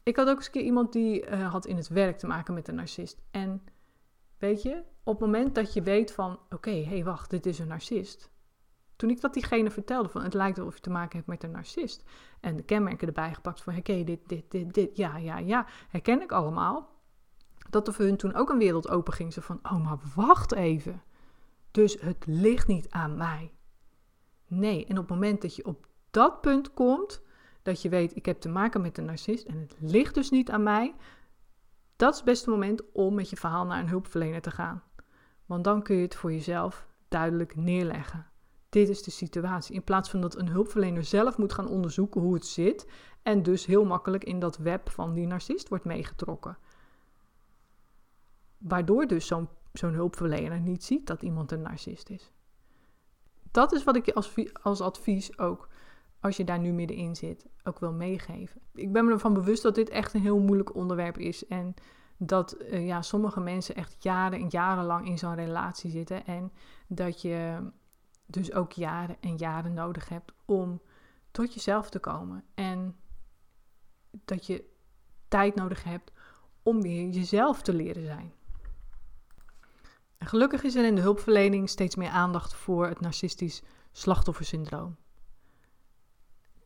ik 0.03 0.15
had 0.15 0.29
ook 0.29 0.35
eens 0.35 0.45
een 0.45 0.51
keer 0.51 0.61
iemand 0.61 0.93
die 0.93 1.29
uh, 1.29 1.51
had 1.51 1.65
in 1.65 1.75
het 1.75 1.87
werk 1.87 2.17
te 2.17 2.27
maken 2.27 2.53
met 2.53 2.67
een 2.67 2.75
narcist. 2.75 3.21
En 3.31 3.63
weet 4.37 4.61
je, 4.61 4.83
op 5.03 5.19
het 5.19 5.25
moment 5.25 5.55
dat 5.55 5.73
je 5.73 5.81
weet 5.81 6.11
van, 6.11 6.39
oké, 6.49 6.69
hé, 6.69 6.83
hey, 6.83 7.03
wacht, 7.03 7.29
dit 7.29 7.45
is 7.45 7.59
een 7.59 7.67
narcist. 7.67 8.29
Toen 8.95 9.09
ik 9.09 9.21
dat 9.21 9.33
diegene 9.33 9.71
vertelde, 9.71 10.09
van 10.09 10.23
het 10.23 10.33
lijkt 10.33 10.57
wel 10.57 10.65
of 10.65 10.75
je 10.75 10.81
te 10.81 10.89
maken 10.89 11.15
hebt 11.15 11.29
met 11.29 11.43
een 11.43 11.51
narcist. 11.51 12.03
En 12.39 12.55
de 12.55 12.63
kenmerken 12.63 13.07
erbij 13.07 13.33
gepakt 13.33 13.61
van, 13.61 13.77
oké, 13.77 14.03
dit, 14.03 14.19
dit, 14.27 14.51
dit, 14.51 14.73
dit, 14.73 14.97
ja, 14.97 15.17
ja, 15.17 15.37
ja, 15.37 15.65
herken 15.89 16.21
ik 16.21 16.31
allemaal. 16.31 16.93
Dat 17.69 17.87
er 17.87 17.93
voor 17.93 18.05
hun 18.05 18.17
toen 18.17 18.35
ook 18.35 18.49
een 18.49 18.57
wereld 18.57 18.89
open 18.89 19.13
ging. 19.13 19.33
Ze 19.33 19.41
van, 19.41 19.59
oh, 19.63 19.85
maar 19.85 19.97
wacht 20.15 20.53
even. 20.53 21.01
Dus 21.71 22.01
het 22.01 22.25
ligt 22.27 22.67
niet 22.67 22.89
aan 22.89 23.17
mij. 23.17 23.53
Nee, 24.47 24.85
en 24.85 24.97
op 24.97 25.09
het 25.09 25.19
moment 25.19 25.41
dat 25.41 25.55
je 25.55 25.65
op 25.65 25.87
dat 26.11 26.41
punt 26.41 26.73
komt, 26.73 27.21
dat 27.61 27.81
je 27.81 27.89
weet, 27.89 28.15
ik 28.15 28.25
heb 28.25 28.39
te 28.39 28.49
maken 28.49 28.81
met 28.81 28.97
een 28.97 29.05
narcist 29.05 29.45
en 29.45 29.57
het 29.57 29.75
ligt 29.79 30.13
dus 30.13 30.29
niet 30.29 30.51
aan 30.51 30.63
mij, 30.63 30.95
dat 31.95 32.11
is 32.11 32.15
het 32.15 32.25
beste 32.25 32.49
moment 32.49 32.91
om 32.91 33.13
met 33.13 33.29
je 33.29 33.35
verhaal 33.35 33.65
naar 33.65 33.79
een 33.79 33.89
hulpverlener 33.89 34.41
te 34.41 34.51
gaan. 34.51 34.83
Want 35.45 35.63
dan 35.63 35.81
kun 35.83 35.95
je 35.95 36.01
het 36.01 36.15
voor 36.15 36.31
jezelf 36.31 36.87
duidelijk 37.07 37.55
neerleggen. 37.55 38.27
Dit 38.75 38.89
is 38.89 39.03
de 39.03 39.11
situatie. 39.11 39.75
In 39.75 39.83
plaats 39.83 40.09
van 40.09 40.21
dat 40.21 40.37
een 40.37 40.47
hulpverlener 40.47 41.03
zelf 41.03 41.37
moet 41.37 41.53
gaan 41.53 41.67
onderzoeken 41.67 42.21
hoe 42.21 42.33
het 42.33 42.45
zit 42.45 42.87
en 43.23 43.43
dus 43.43 43.65
heel 43.65 43.85
makkelijk 43.85 44.23
in 44.23 44.39
dat 44.39 44.57
web 44.57 44.89
van 44.89 45.13
die 45.13 45.27
narcist 45.27 45.69
wordt 45.69 45.85
meegetrokken. 45.85 46.57
Waardoor 48.57 49.07
dus 49.07 49.27
zo'n 49.27 49.47
zo'n 49.73 49.93
hulpverlener 49.93 50.59
niet 50.59 50.83
ziet 50.83 51.07
dat 51.07 51.21
iemand 51.21 51.51
een 51.51 51.61
narcist 51.61 52.09
is. 52.09 52.31
Dat 53.51 53.73
is 53.73 53.83
wat 53.83 53.95
ik 53.95 54.05
je 54.05 54.13
als, 54.13 54.33
als 54.61 54.81
advies 54.81 55.37
ook 55.39 55.67
als 56.19 56.37
je 56.37 56.43
daar 56.43 56.59
nu 56.59 56.71
middenin 56.71 57.15
zit, 57.15 57.45
ook 57.63 57.79
wil 57.79 57.93
meegeven. 57.93 58.61
Ik 58.73 58.91
ben 58.91 59.05
me 59.05 59.11
ervan 59.11 59.33
bewust 59.33 59.63
dat 59.63 59.75
dit 59.75 59.89
echt 59.89 60.13
een 60.13 60.21
heel 60.21 60.39
moeilijk 60.39 60.75
onderwerp 60.75 61.17
is. 61.17 61.47
En 61.47 61.73
dat 62.17 62.55
uh, 62.61 62.85
ja, 62.85 63.01
sommige 63.01 63.39
mensen 63.39 63.75
echt 63.75 64.03
jaren 64.03 64.39
en 64.39 64.47
jarenlang 64.49 65.07
in 65.07 65.17
zo'n 65.17 65.35
relatie 65.35 65.91
zitten. 65.91 66.25
En 66.25 66.51
dat 66.87 67.21
je 67.21 67.63
dus 68.25 68.53
ook 68.53 68.71
jaren 68.71 69.17
en 69.19 69.37
jaren 69.37 69.73
nodig 69.73 70.09
hebt 70.09 70.33
om 70.45 70.81
tot 71.31 71.53
jezelf 71.53 71.89
te 71.89 71.99
komen. 71.99 72.43
En 72.53 72.95
dat 74.11 74.45
je 74.45 74.63
tijd 75.27 75.55
nodig 75.55 75.83
hebt 75.83 76.11
om 76.63 76.81
weer 76.81 77.09
jezelf 77.09 77.61
te 77.61 77.73
leren 77.73 78.05
zijn. 78.05 78.33
En 80.17 80.27
gelukkig 80.27 80.63
is 80.63 80.75
er 80.75 80.85
in 80.85 80.95
de 80.95 81.01
hulpverlening 81.01 81.69
steeds 81.69 81.95
meer 81.95 82.09
aandacht 82.09 82.53
voor 82.53 82.87
het 82.87 82.99
narcistisch 82.99 83.63
slachtoffersyndroom. 83.91 84.97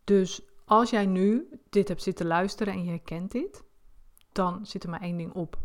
Dus 0.04 0.42
als 0.66 0.90
jij 0.90 1.06
nu 1.06 1.50
dit 1.70 1.88
hebt 1.88 2.04
zitten 2.04 2.26
luisteren 2.26 2.74
en 2.74 2.84
je 2.84 2.90
herkent 2.90 3.32
dit, 3.32 3.64
dan 4.32 4.66
zit 4.66 4.84
er 4.84 4.90
maar 4.90 5.02
één 5.02 5.18
ding 5.18 5.34
op. 5.34 5.60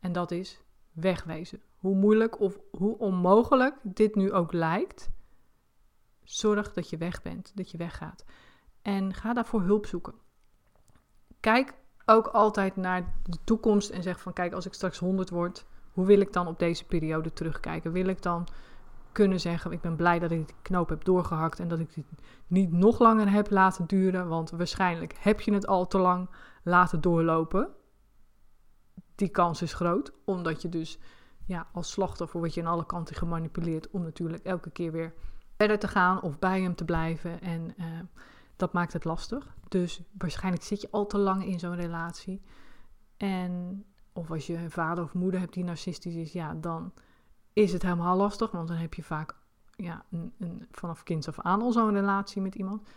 En 0.00 0.12
dat 0.12 0.30
is 0.30 0.60
wegwezen. 0.92 1.62
Hoe 1.76 1.94
moeilijk 1.94 2.40
of 2.40 2.58
hoe 2.70 2.98
onmogelijk 2.98 3.76
dit 3.82 4.14
nu 4.14 4.32
ook 4.32 4.52
lijkt, 4.52 5.10
zorg 6.24 6.72
dat 6.72 6.90
je 6.90 6.96
weg 6.96 7.22
bent, 7.22 7.52
dat 7.54 7.70
je 7.70 7.78
weggaat. 7.78 8.24
En 8.82 9.14
ga 9.14 9.32
daarvoor 9.32 9.62
hulp 9.62 9.86
zoeken. 9.86 10.14
Kijk 11.40 11.74
ook 12.04 12.26
altijd 12.26 12.76
naar 12.76 13.14
de 13.22 13.38
toekomst 13.44 13.90
en 13.90 14.02
zeg 14.02 14.20
van 14.20 14.32
kijk, 14.32 14.52
als 14.52 14.66
ik 14.66 14.74
straks 14.74 14.98
100 14.98 15.30
word, 15.30 15.66
hoe 15.92 16.06
wil 16.06 16.20
ik 16.20 16.32
dan 16.32 16.46
op 16.46 16.58
deze 16.58 16.86
periode 16.86 17.32
terugkijken? 17.32 17.92
Wil 17.92 18.06
ik 18.06 18.22
dan 18.22 18.46
kunnen 19.12 19.40
zeggen: 19.40 19.72
Ik 19.72 19.80
ben 19.80 19.96
blij 19.96 20.18
dat 20.18 20.30
ik 20.30 20.46
die 20.46 20.56
knoop 20.62 20.88
heb 20.88 21.04
doorgehakt 21.04 21.60
en 21.60 21.68
dat 21.68 21.78
ik 21.78 21.94
dit 21.94 22.04
niet 22.46 22.72
nog 22.72 22.98
langer 22.98 23.30
heb 23.30 23.50
laten 23.50 23.86
duren, 23.86 24.28
want 24.28 24.50
waarschijnlijk 24.50 25.14
heb 25.18 25.40
je 25.40 25.52
het 25.52 25.66
al 25.66 25.86
te 25.86 25.98
lang 25.98 26.28
laten 26.62 27.00
doorlopen. 27.00 27.68
Die 29.14 29.28
kans 29.28 29.62
is 29.62 29.72
groot, 29.72 30.12
omdat 30.24 30.62
je 30.62 30.68
dus 30.68 30.98
ja, 31.46 31.66
als 31.72 31.90
slachtoffer 31.90 32.40
word 32.40 32.54
je 32.54 32.60
aan 32.60 32.72
alle 32.72 32.86
kanten 32.86 33.16
gemanipuleerd 33.16 33.90
om 33.90 34.02
natuurlijk 34.02 34.44
elke 34.44 34.70
keer 34.70 34.92
weer 34.92 35.14
verder 35.60 35.78
te 35.78 35.88
gaan 35.88 36.22
of 36.22 36.38
bij 36.38 36.60
hem 36.60 36.74
te 36.74 36.84
blijven. 36.84 37.40
En 37.40 37.74
uh, 37.78 37.86
dat 38.56 38.72
maakt 38.72 38.92
het 38.92 39.04
lastig. 39.04 39.54
Dus 39.68 40.02
waarschijnlijk 40.18 40.64
zit 40.64 40.80
je 40.80 40.88
al 40.90 41.06
te 41.06 41.18
lang 41.18 41.44
in 41.44 41.58
zo'n 41.58 41.74
relatie. 41.74 42.42
En 43.16 43.84
of 44.12 44.30
als 44.30 44.46
je 44.46 44.56
een 44.56 44.70
vader 44.70 45.04
of 45.04 45.14
moeder 45.14 45.40
hebt 45.40 45.54
die 45.54 45.64
narcistisch 45.64 46.14
is, 46.14 46.32
ja, 46.32 46.54
dan 46.54 46.92
is 47.52 47.72
het 47.72 47.82
helemaal 47.82 48.16
lastig, 48.16 48.50
want 48.50 48.68
dan 48.68 48.76
heb 48.76 48.94
je 48.94 49.02
vaak 49.02 49.34
ja, 49.76 50.04
een, 50.10 50.32
een, 50.38 50.66
vanaf 50.70 51.02
kinds 51.02 51.28
af 51.28 51.40
aan 51.40 51.62
al 51.62 51.72
zo'n 51.72 51.92
relatie 51.92 52.42
met 52.42 52.54
iemand. 52.54 52.88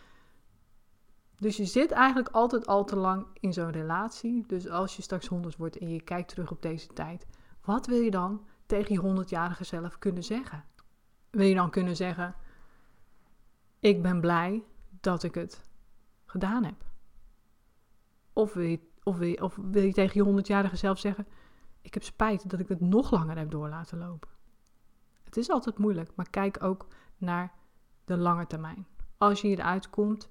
Dus 1.38 1.56
je 1.56 1.64
zit 1.64 1.90
eigenlijk 1.90 2.28
altijd 2.28 2.66
al 2.66 2.84
te 2.84 2.96
lang 2.96 3.26
in 3.40 3.52
zo'n 3.52 3.70
relatie. 3.70 4.44
Dus 4.46 4.68
als 4.68 4.96
je 4.96 5.02
straks 5.02 5.26
100 5.26 5.56
wordt 5.56 5.78
en 5.78 5.88
je 5.88 6.02
kijkt 6.02 6.28
terug 6.28 6.50
op 6.50 6.62
deze 6.62 6.86
tijd, 6.86 7.26
wat 7.64 7.86
wil 7.86 8.00
je 8.00 8.10
dan 8.10 8.46
tegen 8.66 8.94
je 8.94 9.24
100-jarige 9.24 9.64
zelf 9.64 9.98
kunnen 9.98 10.24
zeggen? 10.24 10.64
Wil 11.30 11.46
je 11.46 11.54
dan 11.54 11.70
kunnen 11.70 11.96
zeggen: 11.96 12.34
Ik 13.84 14.02
ben 14.02 14.20
blij 14.20 14.64
dat 15.00 15.22
ik 15.22 15.34
het 15.34 15.64
gedaan 16.24 16.64
heb? 16.64 16.84
Of 18.32 18.54
wil 18.54 18.64
je, 18.64 18.80
of 19.02 19.16
wil 19.16 19.28
je, 19.28 19.42
of 19.42 19.56
je 19.72 19.92
tegen 19.92 20.24
je 20.24 20.42
100-jarige 20.42 20.76
zelf 20.76 20.98
zeggen: 20.98 21.26
Ik 21.80 21.94
heb 21.94 22.02
spijt 22.02 22.50
dat 22.50 22.60
ik 22.60 22.68
het 22.68 22.80
nog 22.80 23.10
langer 23.10 23.36
heb 23.36 23.50
door 23.50 23.68
laten 23.68 23.98
lopen? 23.98 24.28
Het 25.24 25.36
is 25.36 25.50
altijd 25.50 25.78
moeilijk, 25.78 26.10
maar 26.14 26.30
kijk 26.30 26.62
ook 26.62 26.86
naar 27.16 27.52
de 28.04 28.16
lange 28.16 28.46
termijn. 28.46 28.86
Als 29.18 29.40
je 29.40 29.46
hieruit 29.46 29.90
komt 29.90 30.28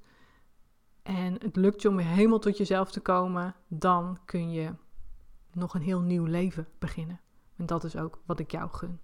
en 1.03 1.33
het 1.41 1.55
lukt 1.55 1.81
je 1.81 1.89
om 1.89 1.97
helemaal 1.97 2.39
tot 2.39 2.57
jezelf 2.57 2.91
te 2.91 2.99
komen, 2.99 3.55
dan 3.67 4.19
kun 4.25 4.51
je 4.51 4.73
nog 5.51 5.73
een 5.73 5.81
heel 5.81 6.01
nieuw 6.01 6.25
leven 6.25 6.67
beginnen. 6.79 7.19
En 7.55 7.65
dat 7.65 7.83
is 7.83 7.95
ook 7.95 8.21
wat 8.25 8.39
ik 8.39 8.51
jou 8.51 8.69
gun. 8.69 9.01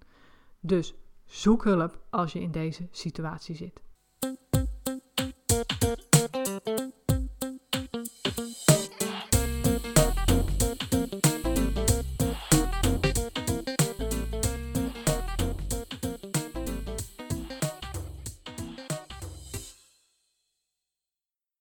Dus 0.60 0.94
zoek 1.24 1.64
hulp 1.64 1.98
als 2.08 2.32
je 2.32 2.40
in 2.40 2.50
deze 2.50 2.88
situatie 2.90 3.54
zit. 3.54 3.80